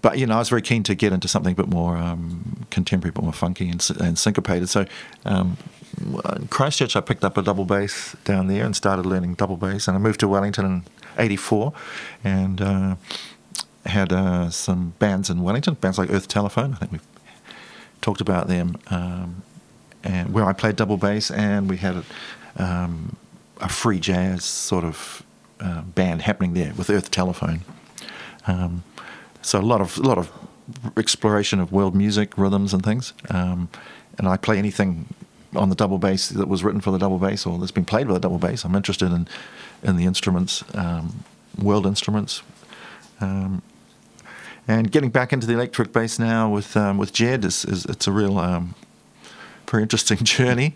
[0.00, 2.66] but you know, I was very keen to get into something a bit more um,
[2.70, 4.68] contemporary, a bit more funky and, and syncopated.
[4.68, 4.86] So,
[5.24, 5.58] um,
[6.00, 9.88] in Christchurch, I picked up a double bass down there and started learning double bass.
[9.88, 10.84] And I moved to Wellington in
[11.18, 11.72] '84,
[12.24, 12.94] and uh,
[13.84, 16.74] had uh, some bands in Wellington, bands like Earth Telephone.
[16.74, 17.06] I think we've
[18.00, 19.42] talked about them, um,
[20.02, 22.02] and where I played double bass, and we had
[22.56, 23.16] um,
[23.60, 25.22] a free jazz sort of
[25.60, 27.60] uh, band happening there with Earth Telephone.
[28.46, 28.84] Um,
[29.42, 30.30] so a lot of a lot of
[30.96, 33.12] exploration of world music, rhythms, and things.
[33.30, 33.68] Um,
[34.18, 35.06] and I play anything
[35.54, 38.06] on the double bass that was written for the double bass or that's been played
[38.06, 38.64] with a double bass.
[38.64, 39.28] I'm interested in
[39.82, 41.24] in the instruments, um,
[41.60, 42.42] world instruments.
[43.20, 43.62] Um,
[44.68, 48.06] and getting back into the electric bass now with um, with Jed is, is it's
[48.06, 48.74] a real um,
[49.68, 50.74] very interesting journey.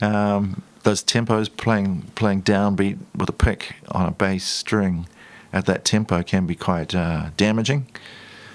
[0.00, 5.06] Um, those tempos playing playing downbeat with a pick on a bass string
[5.54, 7.86] at that tempo can be quite uh, damaging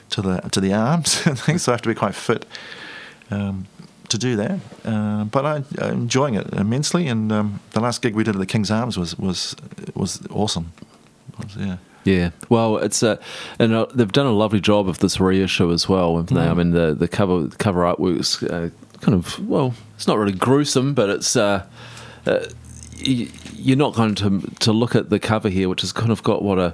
[0.09, 1.63] to the to the arms and things.
[1.63, 2.45] So I have to be quite fit
[3.31, 3.65] um,
[4.09, 4.59] to do that.
[4.83, 7.07] Uh, but I, I'm enjoying it immensely.
[7.07, 9.55] And um, the last gig we did at the King's Arms was was
[9.95, 10.73] was awesome.
[11.39, 11.77] Was, yeah.
[12.05, 13.19] Yeah, well, it's a,
[13.59, 16.15] and uh, they've done a lovely job of this reissue as well.
[16.15, 16.47] haven't they?
[16.47, 18.69] I mean, the the cover the cover artwork's uh,
[19.01, 21.65] kind of well, it's not really gruesome, but it's uh,
[22.25, 22.45] uh,
[23.01, 26.41] you're not going to to look at the cover here, which has kind of got
[26.43, 26.73] what a,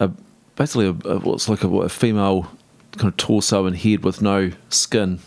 [0.00, 0.10] a
[0.56, 2.50] basically a, a, what's like a, what, a female
[2.96, 5.20] kind of torso and head with no skin.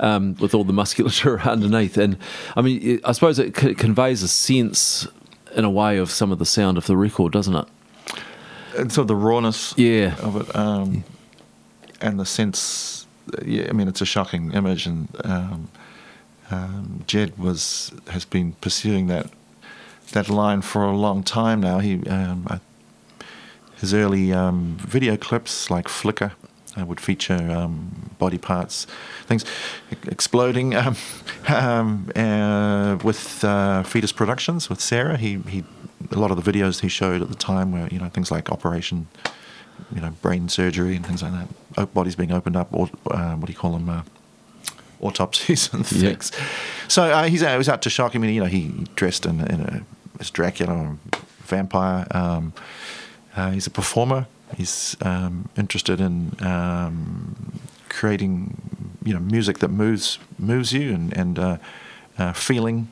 [0.00, 2.16] Um, with all the musculature underneath, and
[2.56, 5.08] I mean, it- I suppose it c- conveys a sense,
[5.56, 7.66] in a way, of some of the sound of the record, doesn't it?
[8.76, 10.14] and sort of the rawness Yeah.
[10.20, 11.02] of it, um,
[12.00, 13.06] and the sense.
[13.44, 15.68] Yeah, I mean, it's a shocking image, and um,
[16.52, 19.26] um, Jed was has been pursuing that
[20.12, 21.78] that line for a long time now.
[21.78, 22.60] He um, I,
[23.80, 26.32] his early um, video clips, like Flickr,
[26.76, 28.86] uh, would feature um, body parts,
[29.26, 29.44] things
[30.06, 30.74] exploding.
[30.84, 30.96] Um,
[31.48, 35.64] um, uh, with uh, Fetus Productions with Sarah, he he
[36.10, 38.50] a lot of the videos he showed at the time were you know things like
[38.52, 39.06] Operation,
[39.94, 41.48] you know, brain surgery and things like that,
[41.78, 43.88] O- bodies being opened up, or uh, what do you call them?
[43.88, 44.02] Uh,
[45.00, 46.10] autopsies and Yeah.
[46.10, 46.32] things.
[46.88, 48.14] So uh, he's uh, he was out to shock.
[48.14, 49.82] I mean, you know, he dressed in, in a
[50.20, 50.98] as Dracula or
[51.40, 52.06] vampire.
[52.10, 52.52] Um,
[53.36, 54.26] uh, he's a performer.
[54.56, 58.56] He's um, interested in um, creating,
[59.04, 61.58] you know, music that moves moves you and and uh,
[62.18, 62.88] uh, feeling,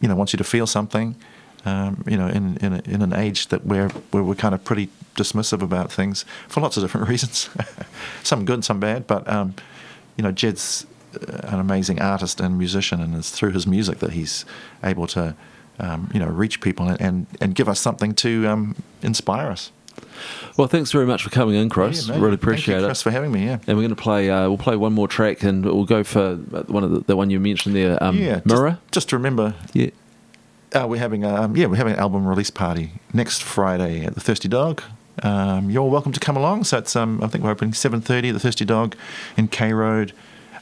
[0.00, 1.16] you know, wants you to feel something.
[1.64, 4.64] Um, you know, in in, a, in an age that where where we're kind of
[4.64, 7.50] pretty dismissive about things for lots of different reasons,
[8.22, 9.06] some good, some bad.
[9.06, 9.54] But um,
[10.16, 10.86] you know, Jed's
[11.16, 14.44] uh, an amazing artist and musician, and it's through his music that he's
[14.82, 15.34] able to,
[15.78, 19.70] um, you know, reach people and, and, and give us something to um, inspire us.
[20.56, 22.06] Well, thanks very much for coming in, Chris.
[22.08, 22.86] Yeah, no, really thank you, appreciate it.
[22.86, 23.44] Chris, for having me.
[23.44, 23.58] Yeah.
[23.66, 24.30] And we're going to play.
[24.30, 27.30] Uh, we'll play one more track, and we'll go for one of the, the one
[27.30, 28.78] you mentioned there, um, yeah, just- Mirror.
[28.92, 29.90] Just, to remember, Yeah.
[30.74, 34.20] uh, we're having um, yeah we're having an album release party next Friday at the
[34.20, 34.82] Thirsty Dog.
[35.22, 36.64] Um, you're welcome to come along.
[36.64, 38.96] So it's um, I think we're opening seven thirty at the Thirsty Dog
[39.36, 40.12] in K Road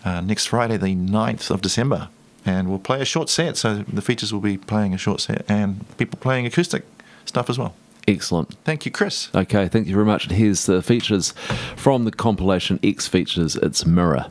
[0.05, 2.09] uh, next Friday, the 9th of December,
[2.45, 3.57] and we'll play a short set.
[3.57, 6.85] So the features will be playing a short set and people playing acoustic
[7.25, 7.75] stuff as well.
[8.07, 8.55] Excellent.
[8.65, 9.31] Thank you, Chris.
[9.35, 10.25] Okay, thank you very much.
[10.25, 11.33] And here's the features
[11.77, 13.57] from the compilation X Features.
[13.57, 14.27] It's Mirror.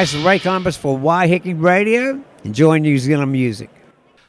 [0.00, 2.24] This is Ray Combus for Waiheke Radio.
[2.42, 3.68] Enjoy New Zealand music.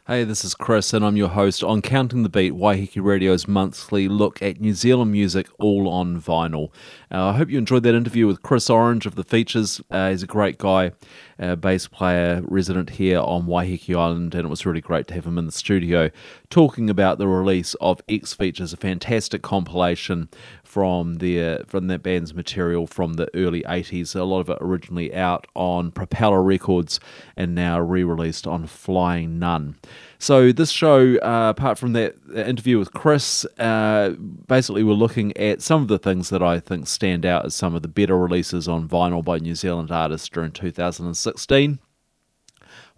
[0.05, 4.09] Hey, this is Chris, and I'm your host on Counting the Beat, Waiheke Radio's monthly
[4.09, 6.71] look at New Zealand music, all on vinyl.
[7.09, 9.79] Uh, I hope you enjoyed that interview with Chris Orange of the Features.
[9.89, 10.91] Uh, he's a great guy,
[11.39, 15.25] uh, bass player, resident here on Waiheke Island, and it was really great to have
[15.25, 16.09] him in the studio
[16.49, 20.27] talking about the release of X Features, a fantastic compilation
[20.71, 24.15] from their from that band's material from the early 80s.
[24.15, 26.97] A lot of it originally out on Propeller Records
[27.35, 29.75] and now re-released on Flying Nun.
[30.17, 34.11] So this show, uh, apart from that interview with Chris, uh,
[34.47, 37.75] basically we're looking at some of the things that I think stand out as some
[37.75, 41.79] of the better releases on vinyl by New Zealand artists during 2016.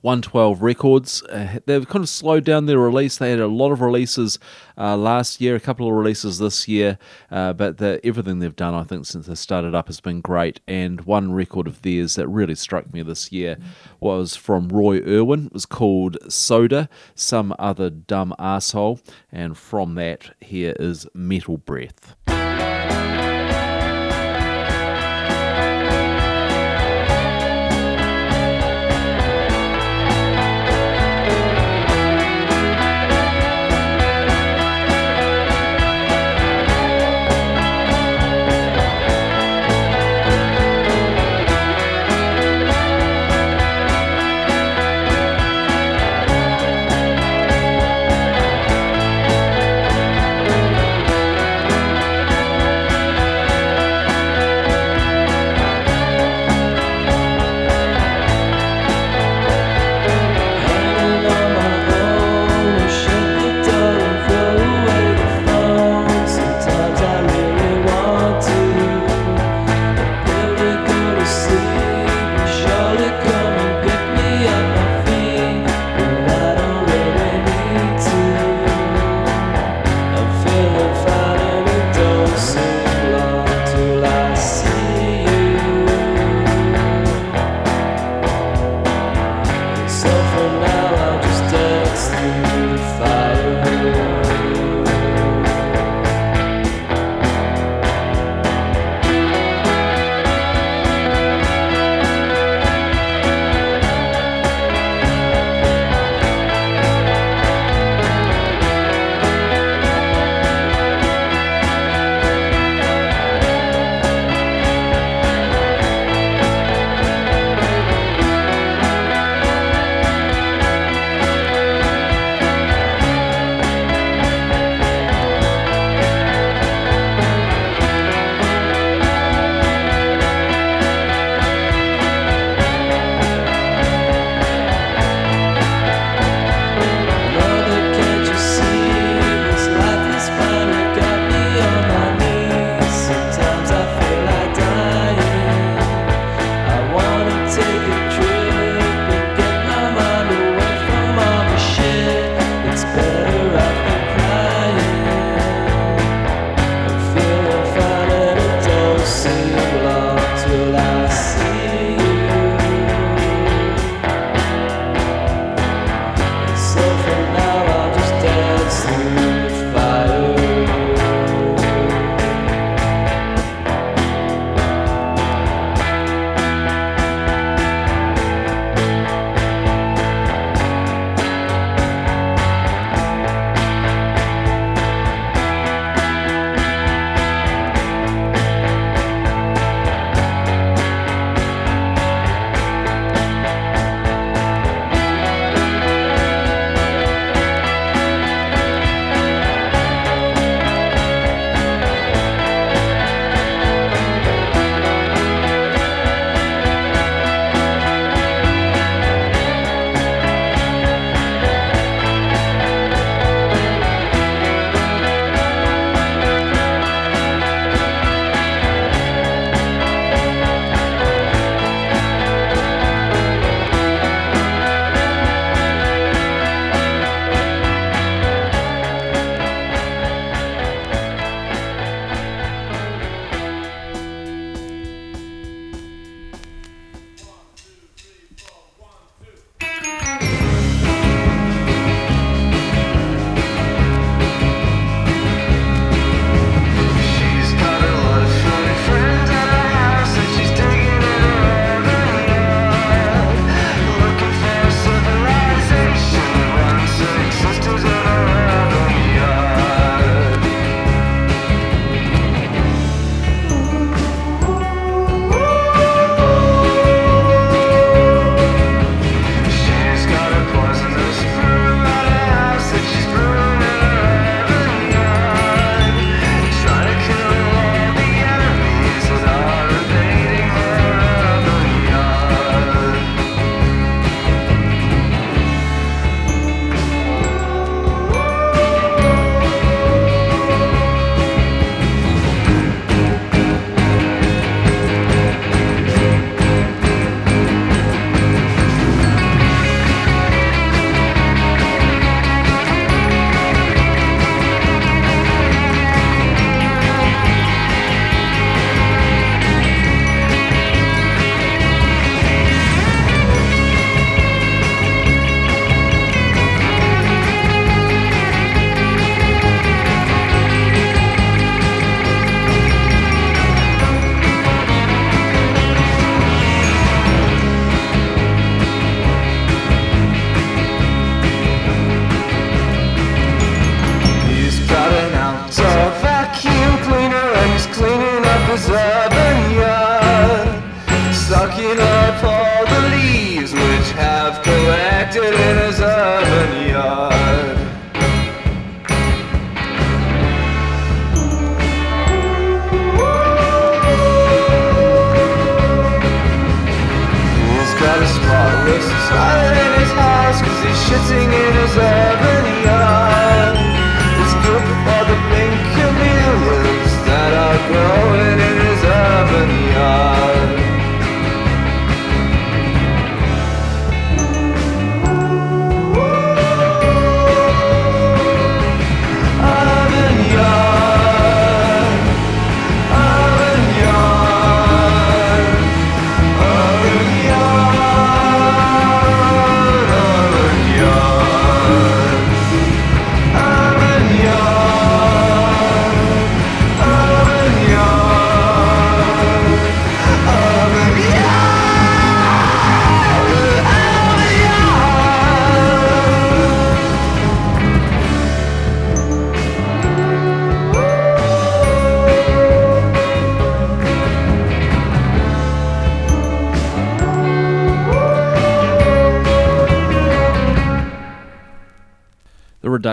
[0.03, 1.23] 112 Records.
[1.23, 3.17] Uh, they've kind of slowed down their release.
[3.17, 4.37] They had a lot of releases
[4.77, 6.97] uh, last year, a couple of releases this year,
[7.31, 10.59] uh, but the, everything they've done, I think, since they started up has been great.
[10.67, 13.57] And one record of theirs that really struck me this year
[14.01, 15.45] was from Roy Irwin.
[15.45, 18.99] It was called Soda, Some Other Dumb Asshole.
[19.31, 22.15] And from that, here is Metal Breath.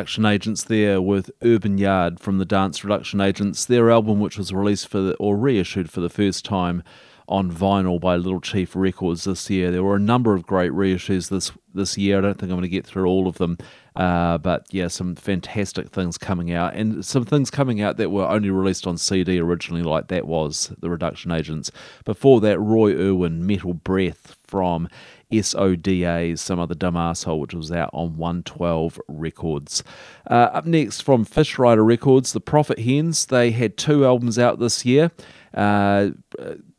[0.01, 4.51] Reduction Agents there with Urban Yard from the Dance Reduction Agents, their album which was
[4.51, 6.83] released for the, or reissued for the first time
[7.29, 9.71] on vinyl by Little Chief Records this year.
[9.71, 12.17] There were a number of great reissues this this year.
[12.17, 13.59] I don't think I'm going to get through all of them,
[13.95, 18.27] uh, but yeah, some fantastic things coming out, and some things coming out that were
[18.27, 21.71] only released on CD originally, like that was the Reduction Agents.
[22.07, 24.89] Before that, Roy Irwin, Metal Breath from
[25.33, 29.85] SODA's Some Other Dumb Asshole, which was out on 112 Records.
[30.29, 33.27] Uh, up next from Fish Rider Records, The Prophet Hens.
[33.27, 35.11] They had two albums out this year.
[35.53, 36.11] Uh,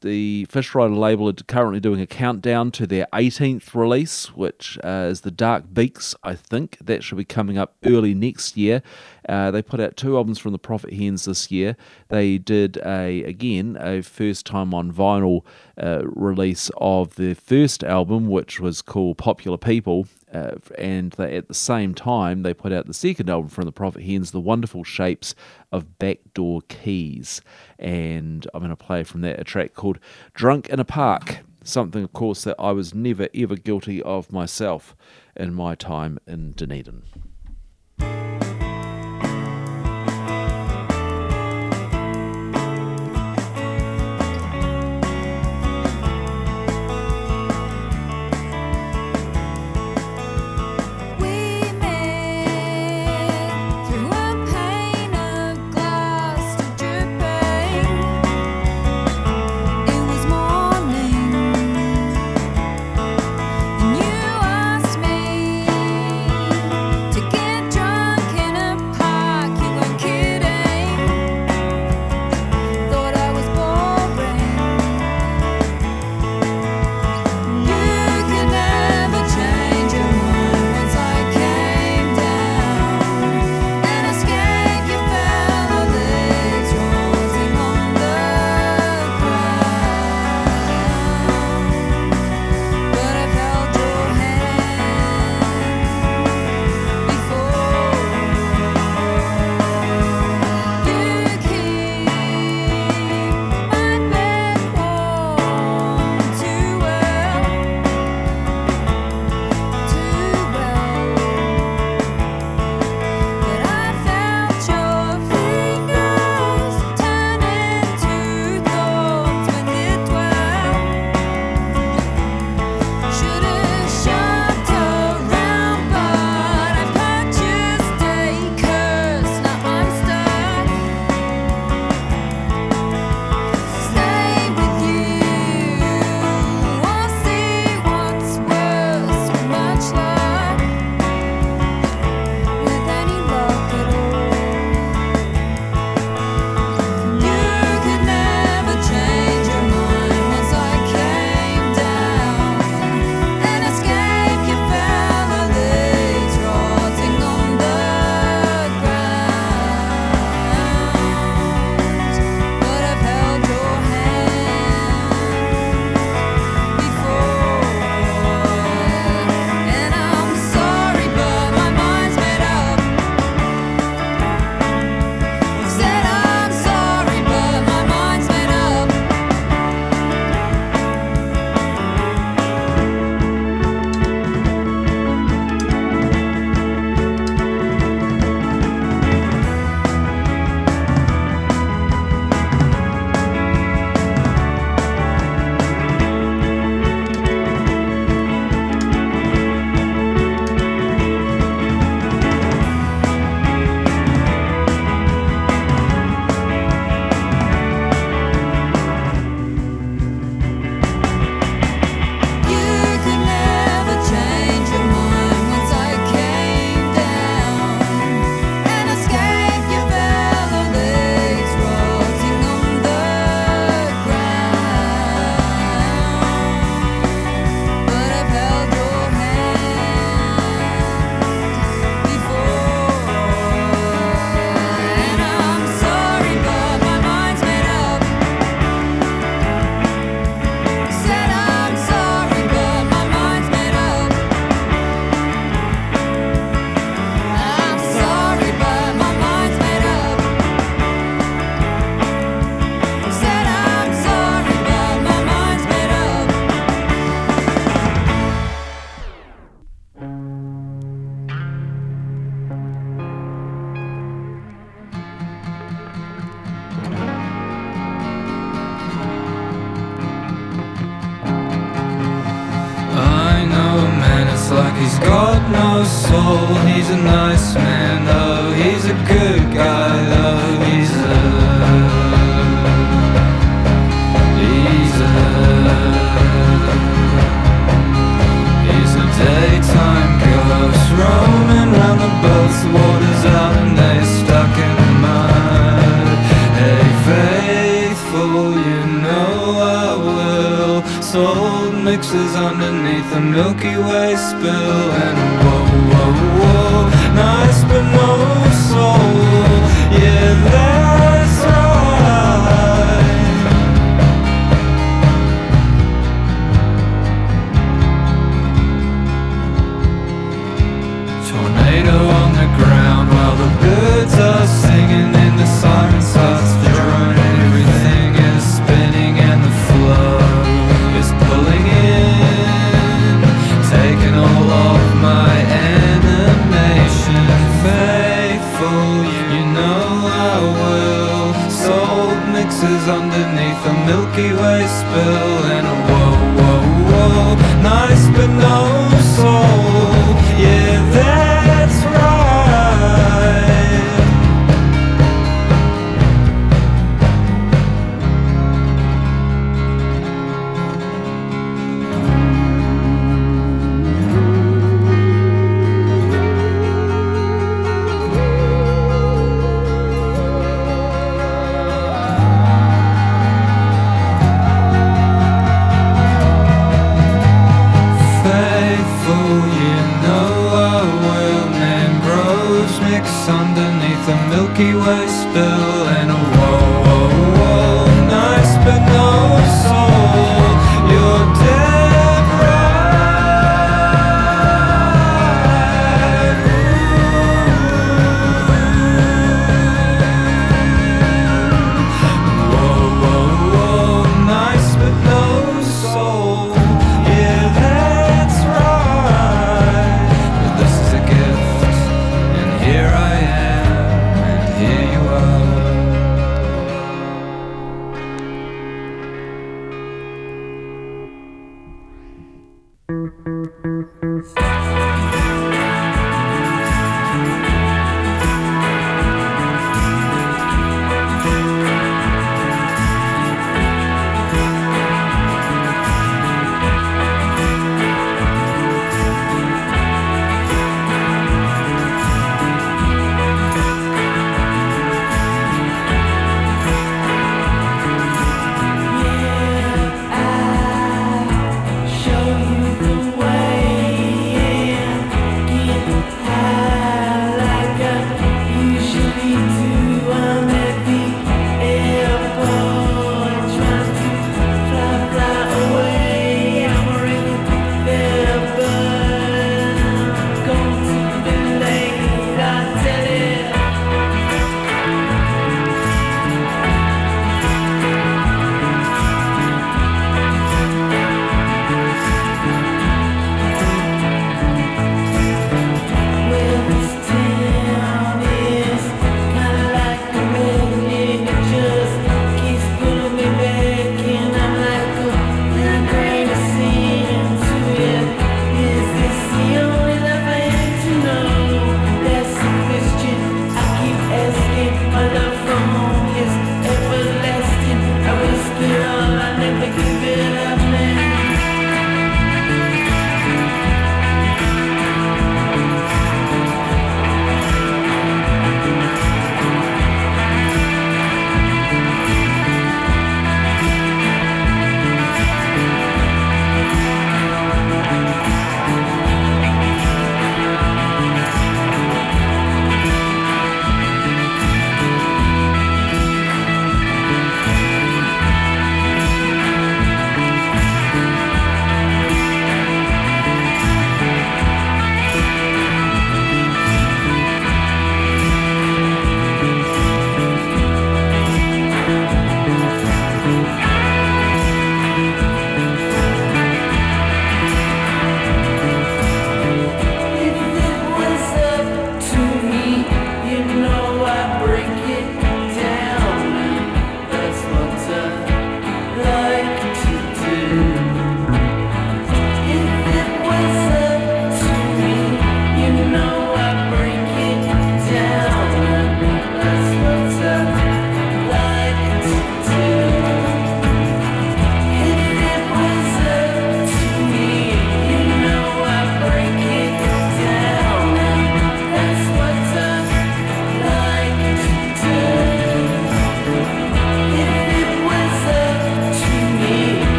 [0.00, 5.08] the Fish Rider label are currently doing a countdown to their 18th release, which uh,
[5.10, 6.78] is The Dark Beaks, I think.
[6.80, 8.82] That should be coming up early next year.
[9.30, 11.76] Uh, they put out two albums from the Prophet Hens this year.
[12.08, 15.44] They did a again a first time on vinyl
[15.80, 20.08] uh, release of their first album, which was called Popular People.
[20.34, 23.72] Uh, and they, at the same time, they put out the second album from the
[23.72, 25.36] Prophet Hens, The Wonderful Shapes
[25.70, 27.40] of Backdoor Keys.
[27.78, 30.00] And I'm going to play from that a track called
[30.34, 31.38] Drunk in a Park.
[31.62, 34.96] Something, of course, that I was never ever guilty of myself
[35.36, 37.02] in my time in Dunedin.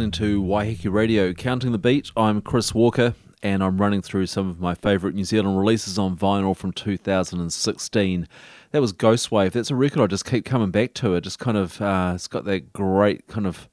[0.00, 2.10] Listening to Waiheke Radio, Counting the Beat.
[2.16, 3.12] I'm Chris Walker,
[3.42, 8.26] and I'm running through some of my favourite New Zealand releases on vinyl from 2016.
[8.70, 9.52] That was Ghostwave.
[9.52, 11.16] That's a record I just keep coming back to.
[11.16, 13.68] It just kind of, uh, it's got that great kind of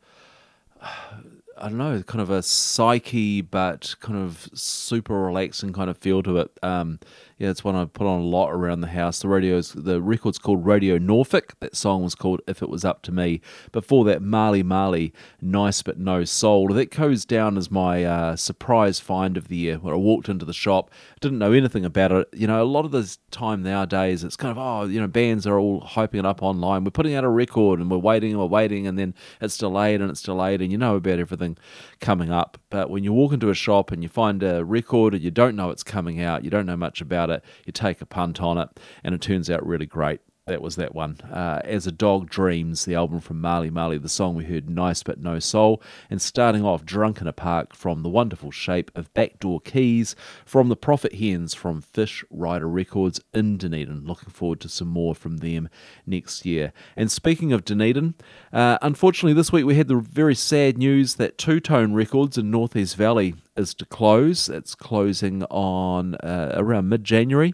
[0.81, 6.21] I don't know, kind of a psyche, but kind of super relaxing kind of feel
[6.23, 6.51] to it.
[6.61, 6.99] Um,
[7.37, 9.19] yeah, it's one I put on a lot around the house.
[9.19, 11.53] The radio's the record's called Radio Norfolk.
[11.59, 13.41] That song was called If It Was Up to Me.
[13.71, 16.69] Before that, Marley Marley, Nice But No Soul.
[16.69, 19.77] That goes down as my uh, surprise find of the year.
[19.77, 20.89] When I walked into the shop,
[21.21, 22.27] didn't know anything about it.
[22.33, 25.45] You know, a lot of the time nowadays, it's kind of oh, you know, bands
[25.45, 26.83] are all hyping it up online.
[26.83, 30.01] We're putting out a record and we're waiting and we're waiting, and then it's delayed
[30.01, 31.55] and it's delayed, and you know about everything
[31.99, 32.57] coming up.
[32.71, 35.55] But when you walk into a shop and you find a record and you don't
[35.55, 38.57] know it's coming out, you don't know much about it, you take a punt on
[38.57, 38.69] it,
[39.03, 40.21] and it turns out really great.
[40.47, 41.17] That was that one.
[41.29, 45.03] Uh, As a Dog Dreams, the album from Marley Marley, the song we heard, Nice
[45.03, 49.13] But No Soul, and starting off, Drunk in a Park from the wonderful shape of
[49.13, 50.15] Backdoor Keys
[50.45, 54.05] from the Prophet Hens from Fishrider Records in Dunedin.
[54.05, 55.67] Looking forward to some more from them
[56.05, 56.71] next year.
[56.95, 58.15] And speaking of Dunedin,
[58.53, 62.49] uh, unfortunately, this week we had the very sad news that Two Tone Records in
[62.49, 64.47] Northeast Valley is to close.
[64.47, 67.53] It's closing on uh, around mid January.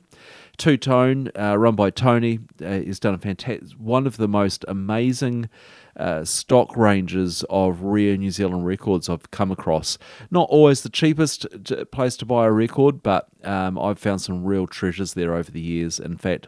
[0.57, 4.63] Two Tone, uh, run by Tony, uh, has done a fantastic, one of the most
[4.67, 5.49] amazing
[5.97, 9.97] uh, stock ranges of rare New Zealand records I've come across.
[10.31, 14.43] Not always the cheapest t- place to buy a record, but um, I've found some
[14.43, 15.99] real treasures there over the years.
[15.99, 16.47] In fact,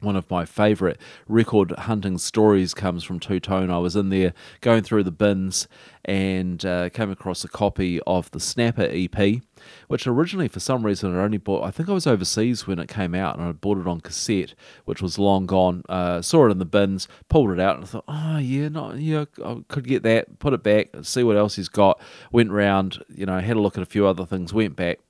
[0.00, 0.96] one of my favourite
[1.26, 3.70] record hunting stories comes from Two Tone.
[3.70, 5.66] I was in there going through the bins
[6.04, 9.42] and uh, came across a copy of the Snapper EP,
[9.88, 11.64] which originally, for some reason, I only bought.
[11.64, 14.54] I think I was overseas when it came out, and I bought it on cassette,
[14.84, 15.82] which was long gone.
[15.88, 18.94] Uh, saw it in the bins, pulled it out, and I thought, oh yeah, no,
[18.94, 20.38] yeah, I could get that.
[20.38, 22.00] Put it back, see what else he's got.
[22.32, 24.54] Went round, you know, had a look at a few other things.
[24.54, 25.00] Went back,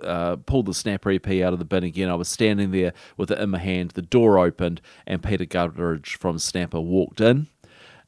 [0.00, 2.08] uh, pulled the Snapper EP out of the bin again.
[2.08, 3.92] I was standing there with it in my hand.
[3.92, 7.48] The door opened, and Peter Gutteridge from Snapper walked in.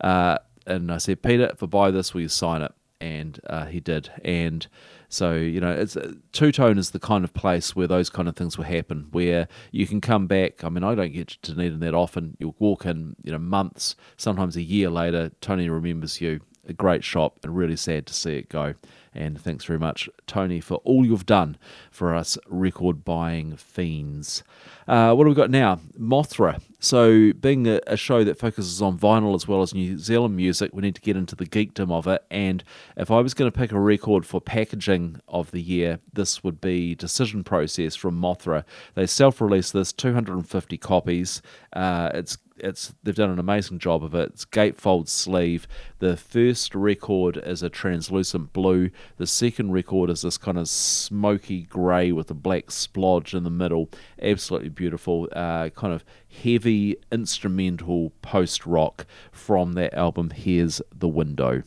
[0.01, 2.73] Uh, and I said, Peter, if I buy this, will you sign it?
[3.01, 4.11] And uh, he did.
[4.25, 4.67] And
[5.09, 5.97] so, you know, it's
[6.33, 9.49] Two Tone is the kind of place where those kind of things will happen, where
[9.71, 10.63] you can come back.
[10.63, 12.37] I mean, I don't get to Dunedin that often.
[12.39, 16.41] You'll walk in, you know, months, sometimes a year later, Tony remembers you.
[16.69, 18.75] A great shop, and really sad to see it go.
[19.19, 21.57] And thanks very much, Tony, for all you've done
[21.91, 24.45] for us record buying fiends.
[24.87, 25.81] Uh, what have we got now?
[25.99, 26.63] Mothra.
[26.79, 30.71] So, being a, a show that focuses on vinyl as well as New Zealand music,
[30.73, 32.25] we need to get into the geekdom of it.
[32.31, 32.63] And
[32.97, 36.61] if I was going to pick a record for packaging of the year, this would
[36.61, 38.63] be Decision Process from Mothra.
[38.95, 41.43] They self released this, 250 copies.
[41.73, 44.31] Uh, it's it's they've done an amazing job of it.
[44.31, 45.67] It's gatefold sleeve.
[45.99, 48.91] The first record is a translucent blue.
[49.17, 53.51] The second record is this kind of smoky grey with a black splodge in the
[53.51, 53.91] middle.
[54.21, 55.29] Absolutely beautiful.
[55.33, 56.05] Uh, kind of
[56.43, 60.31] heavy instrumental post rock from that album.
[60.31, 61.63] Here's the window.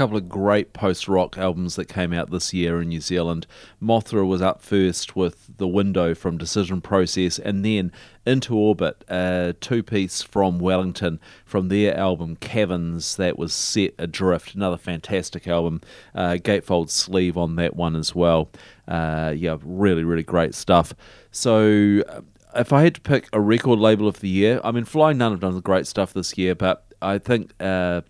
[0.00, 3.46] Couple of great post rock albums that came out this year in New Zealand.
[3.82, 7.92] Mothra was up first with The Window from Decision Process, and then
[8.24, 14.54] Into Orbit, a two piece from Wellington from their album Caverns that was set adrift.
[14.54, 15.82] Another fantastic album.
[16.14, 18.48] Uh, gatefold sleeve on that one as well.
[18.88, 20.94] Uh, yeah, really, really great stuff.
[21.30, 22.22] So, uh,
[22.56, 25.32] if I had to pick a record label of the year, I mean, Flying Nun
[25.32, 27.52] have done great stuff this year, but I think.
[27.60, 28.00] Uh,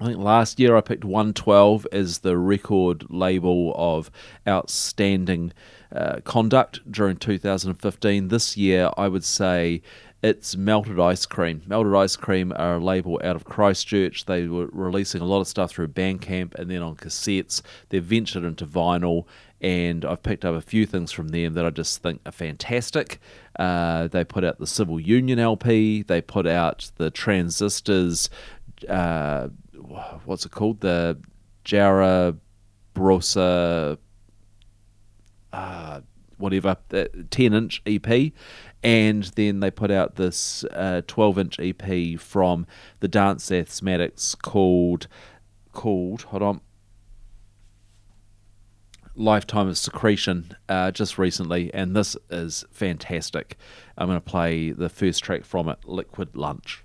[0.00, 4.12] I think last year I picked 112 as the record label of
[4.46, 5.52] outstanding
[5.90, 8.28] uh, conduct during 2015.
[8.28, 9.82] This year I would say
[10.22, 11.62] it's Melted Ice Cream.
[11.66, 14.26] Melted Ice Cream are a label out of Christchurch.
[14.26, 17.62] They were releasing a lot of stuff through Bandcamp and then on cassettes.
[17.88, 19.26] They've ventured into vinyl,
[19.60, 23.20] and I've picked up a few things from them that I just think are fantastic.
[23.58, 26.02] Uh, they put out the Civil Union LP.
[26.02, 28.28] They put out the Transistors.
[28.88, 29.48] Uh,
[30.24, 30.80] what's it called?
[30.80, 31.18] The
[31.64, 32.36] Jara
[32.94, 33.98] Brosa,
[35.52, 36.00] uh,
[36.36, 38.32] whatever, uh, 10 inch EP.
[38.82, 42.66] And then they put out this uh, 12 inch EP from
[43.00, 45.08] the Dance Asthmatics called,
[45.72, 46.60] called, hold on,
[49.14, 51.74] Lifetime of Secretion uh, just recently.
[51.74, 53.58] And this is fantastic.
[53.96, 56.84] I'm going to play the first track from it, Liquid Lunch.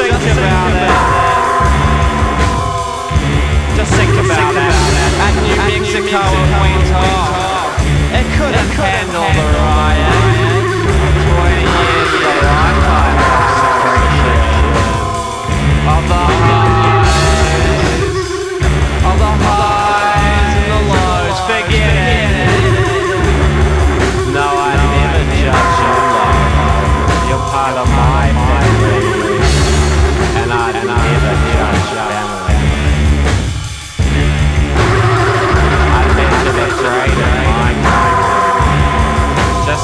[0.00, 0.88] Think about it.
[3.76, 4.72] Just think about it.
[5.20, 6.22] At New Mexico
[6.56, 6.88] it.
[8.16, 9.59] It couldn't handle the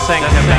[0.06, 0.55] sanctum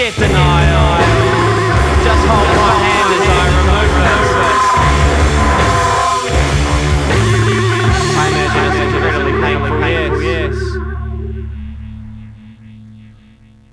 [0.00, 0.96] Forget denial.
[2.02, 3.92] Just hold my hand as I remove
[4.40, 4.60] it.
[8.16, 9.76] I imagine it's incredibly painful,
[10.22, 10.56] yes.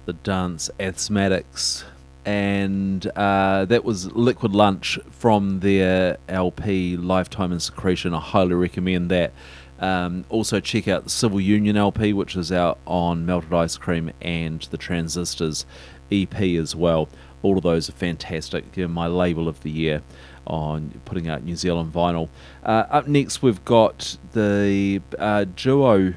[0.03, 1.85] the dance asthmatics
[2.25, 9.11] and uh, that was liquid lunch from their lp lifetime and secretion i highly recommend
[9.11, 9.31] that
[9.79, 14.11] um, also check out the civil union lp which is out on melted ice cream
[14.21, 15.65] and the transistors
[16.11, 17.09] ep as well
[17.43, 20.01] all of those are fantastic They're my label of the year
[20.45, 22.29] on putting out new zealand vinyl
[22.63, 26.13] uh, up next we've got the uh, duo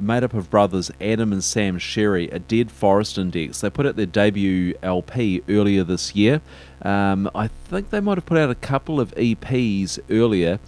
[0.00, 3.60] made up of brothers Adam and Sam Sherry, a Dead Forest Index.
[3.60, 6.40] They put out their debut LP earlier this year.
[6.82, 10.58] Um, I think they might have put out a couple of EPs earlier,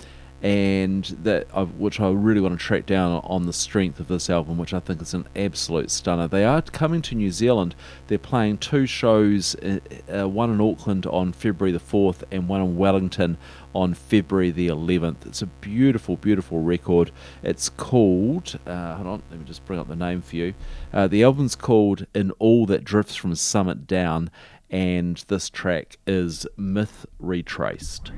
[0.42, 4.30] and that I, which I really want to track down on the strength of this
[4.30, 6.28] album, which I think is an absolute stunner.
[6.28, 7.74] They are coming to New Zealand.
[8.06, 9.80] They're playing two shows, uh,
[10.12, 13.36] uh, one in Auckland on February the 4th and one in Wellington
[13.74, 15.26] on February the 11th.
[15.26, 17.10] It's a beautiful, beautiful record.
[17.42, 20.54] It's called, uh, hold on, let me just bring up the name for you.
[20.92, 24.30] Uh, the album's called In All That Drifts from Summit Down,
[24.70, 28.12] and this track is Myth Retraced.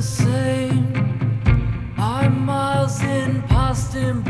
[0.00, 0.86] The same.
[1.98, 4.29] I'm miles in past embankments,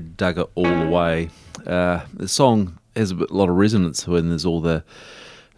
[0.00, 1.30] dug it all away.
[1.66, 4.84] Uh, the song has a lot of resonance when there's all the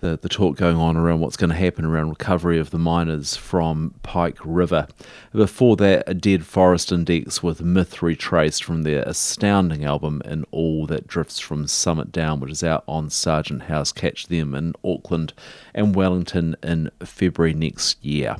[0.02, 3.36] the, the talk going on around what's going to happen around recovery of the miners
[3.36, 4.88] from Pike River.
[5.32, 10.86] Before that, a Dead Forest Index with Myth Retraced from their astounding album In All
[10.86, 13.92] That Drifts from Summit Down, which is out on Sargent House.
[13.92, 15.32] Catch them in Auckland
[15.72, 18.36] and Wellington in February next year.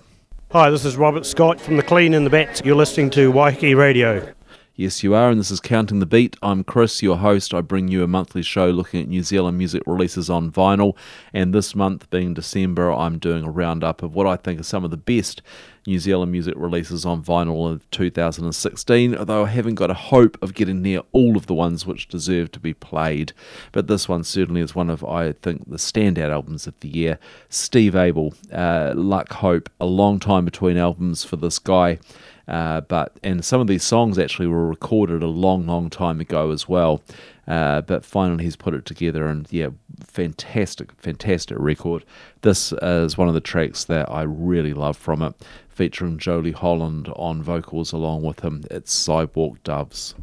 [0.51, 2.61] Hi, this is Robert Scott from The Clean and the Bats.
[2.65, 4.35] You're listening to Waiheke Radio.
[4.83, 6.37] Yes, you are, and this is Counting the Beat.
[6.43, 7.55] I'm Chris, your host.
[7.55, 10.97] I bring you a monthly show looking at New Zealand music releases on vinyl,
[11.33, 14.83] and this month, being December, I'm doing a roundup of what I think are some
[14.83, 15.41] of the best
[15.87, 20.55] New Zealand music releases on vinyl of 2016, although I haven't got a hope of
[20.55, 23.33] getting near all of the ones which deserve to be played.
[23.71, 27.21] But this one certainly is one of, I think, the standout albums of the year.
[27.49, 32.01] Steve Abel, uh, Luck Hope, a long time between albums for this guy.
[32.49, 36.51] Uh, but and some of these songs actually were recorded a long, long time ago
[36.51, 37.03] as well.
[37.47, 39.69] Uh, but finally, he's put it together, and yeah,
[40.01, 42.05] fantastic, fantastic record.
[42.43, 45.35] This is one of the tracks that I really love from it,
[45.69, 48.63] featuring Jolie Holland on vocals along with him.
[48.71, 50.15] It's Sidewalk Doves.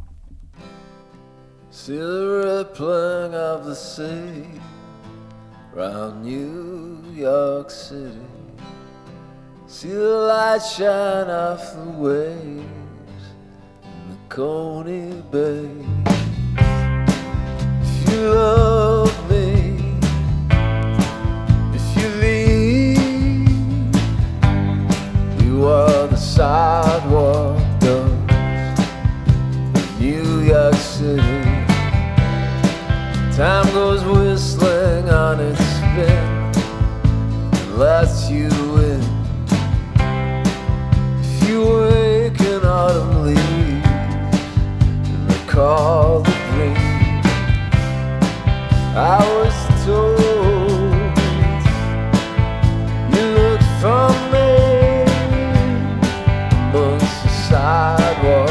[1.72, 4.46] See the rippling of the sea
[5.74, 8.39] round New York City.
[9.72, 12.66] See the light shine off the waves
[13.84, 15.70] in the Coney Bay.
[17.84, 19.78] If you love me,
[21.72, 23.96] if you leave,
[25.44, 28.80] you are the sidewalk doves
[29.76, 31.44] of New York City.
[33.38, 36.26] Time goes whistling on its spin
[37.54, 39.09] and lets you in.
[41.50, 43.42] You wake in autumn leaves
[45.10, 47.24] and recall the dream,
[48.96, 50.20] I was told
[53.16, 54.52] you looked from me
[56.70, 58.49] amongst the sidewalk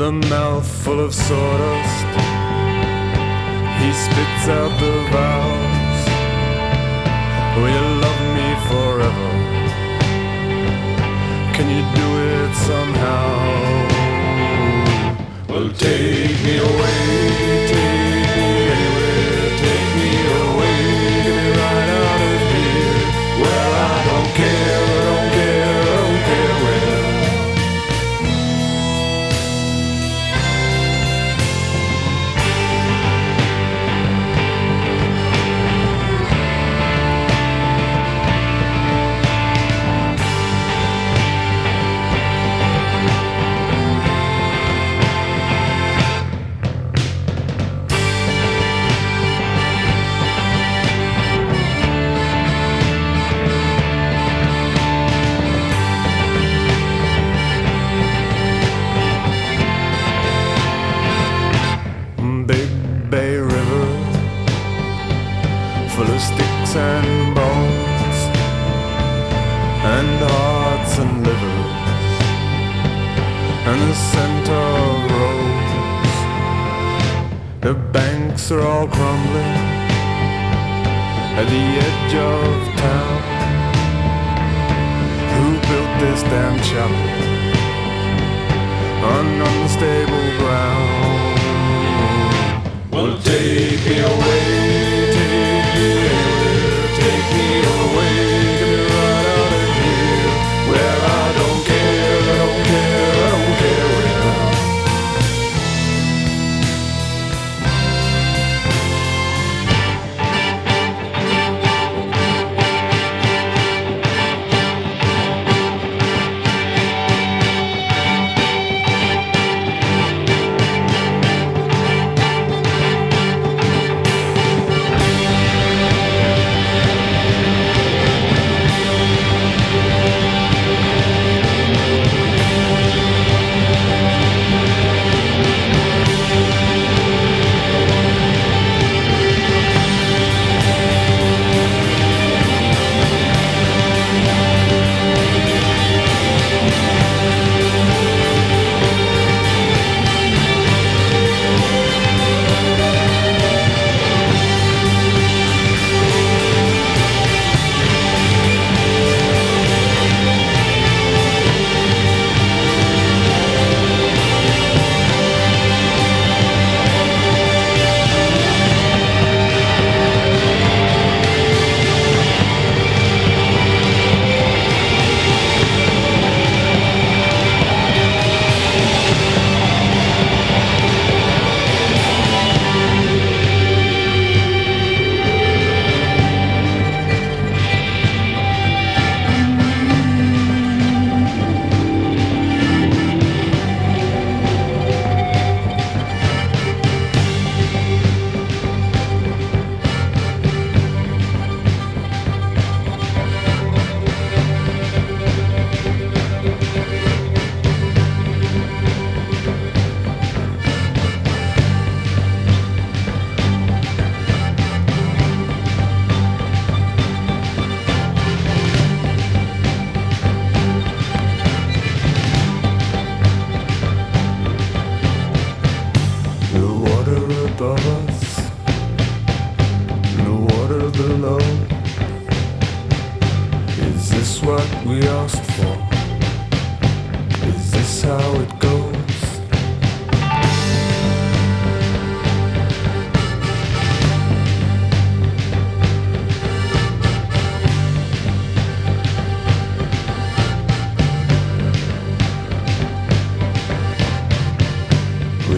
[0.00, 1.59] with a mouth full of sawdust.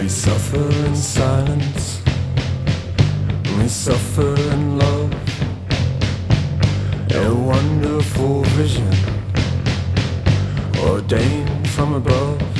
[0.03, 2.01] We suffer in silence.
[3.57, 5.13] We suffer in love.
[7.11, 8.91] A wonderful vision
[10.89, 12.52] ordained from above.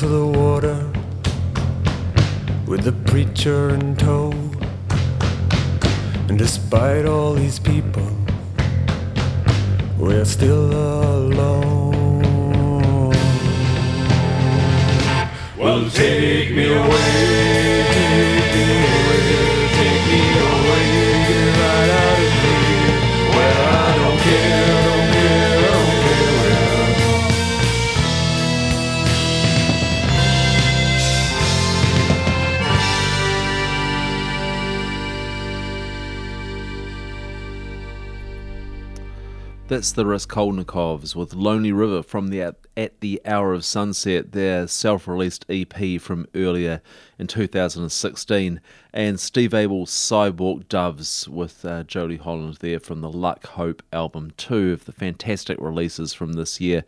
[0.00, 0.90] To the water
[2.66, 4.32] with the preacher in tow.
[6.26, 8.08] And despite all these people,
[9.98, 12.22] we're still alone.
[15.58, 17.89] Well, take me away,
[39.70, 42.42] That's the Raskolnikovs with Lonely River from the
[42.76, 46.82] At, the Hour of Sunset, their self released EP from earlier
[47.20, 48.60] in 2016,
[48.92, 54.32] and Steve Abel's Sidewalk Doves with uh, Jolie Holland there from the Luck Hope album,
[54.36, 56.82] two of the fantastic releases from this year.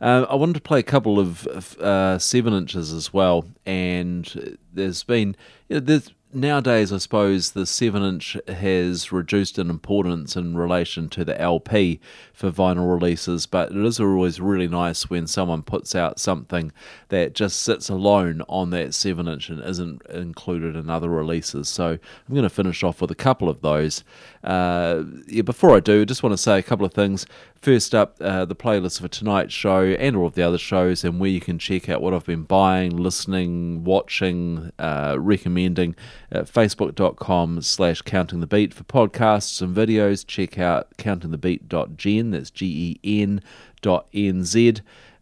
[0.00, 4.58] Uh, I wanted to play a couple of of, uh, seven inches as well, and
[4.72, 5.36] there's been
[5.68, 11.08] you know, there's nowadays I suppose the seven inch has reduced in importance in relation
[11.10, 11.98] to the LP
[12.32, 16.70] for vinyl releases, but it is always really nice when someone puts out something
[17.08, 21.68] that just sits alone on that seven inch and isn't included in other releases.
[21.68, 24.04] So I'm going to finish off with a couple of those.
[24.46, 27.26] Uh, yeah, before I do, I just want to say a couple of things.
[27.60, 31.18] First up, uh, the playlist for tonight's show and all of the other shows, and
[31.18, 35.96] where you can check out what I've been buying, listening, watching, uh, recommending
[36.30, 40.24] at facebook.com slash counting the beat for podcasts and videos.
[40.24, 43.42] Check out countingthebeat.gen, that's G E N
[43.82, 44.76] dot N Z.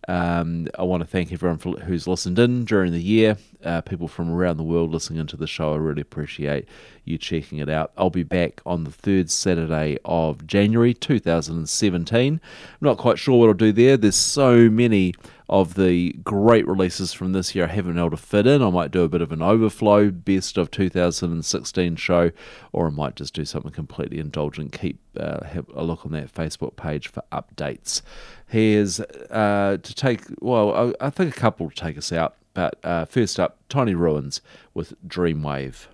[0.09, 3.36] Um, I want to thank everyone for, who's listened in during the year.
[3.62, 5.72] Uh, people from around the world listening into the show.
[5.72, 6.68] I really appreciate
[7.05, 7.93] you checking it out.
[7.97, 12.32] I'll be back on the third Saturday of January 2017.
[12.35, 12.40] I'm
[12.81, 13.97] not quite sure what I'll do there.
[13.97, 15.14] There's so many
[15.48, 18.62] of the great releases from this year I haven't been able to fit in.
[18.62, 22.31] I might do a bit of an overflow best of 2016 show,
[22.72, 24.72] or I might just do something completely indulgent.
[24.72, 28.02] Keep uh, have a look on that Facebook page for updates.
[28.47, 32.79] Here's uh, to take, well, I, I think a couple to take us out, but
[32.85, 34.41] uh, first up, Tiny Ruins
[34.75, 35.87] with Dreamwave.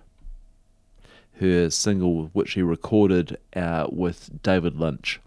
[1.39, 5.19] Her single, which she recorded uh, with David Lynch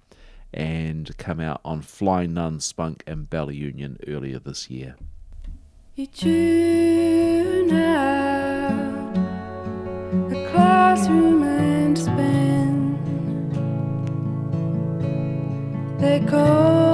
[0.53, 4.95] and come out on Flying Nun, Spunk, and Bella Union earlier this year.
[5.97, 9.15] You tune out
[10.29, 12.95] the classroom and spin.
[15.99, 16.94] They caught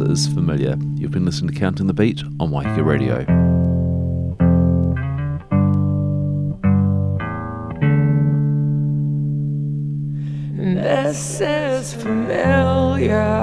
[0.00, 0.76] is familiar.
[0.94, 3.24] You've been listening to Counting the Beat on Waiheke Radio.
[10.74, 13.37] this is familiar.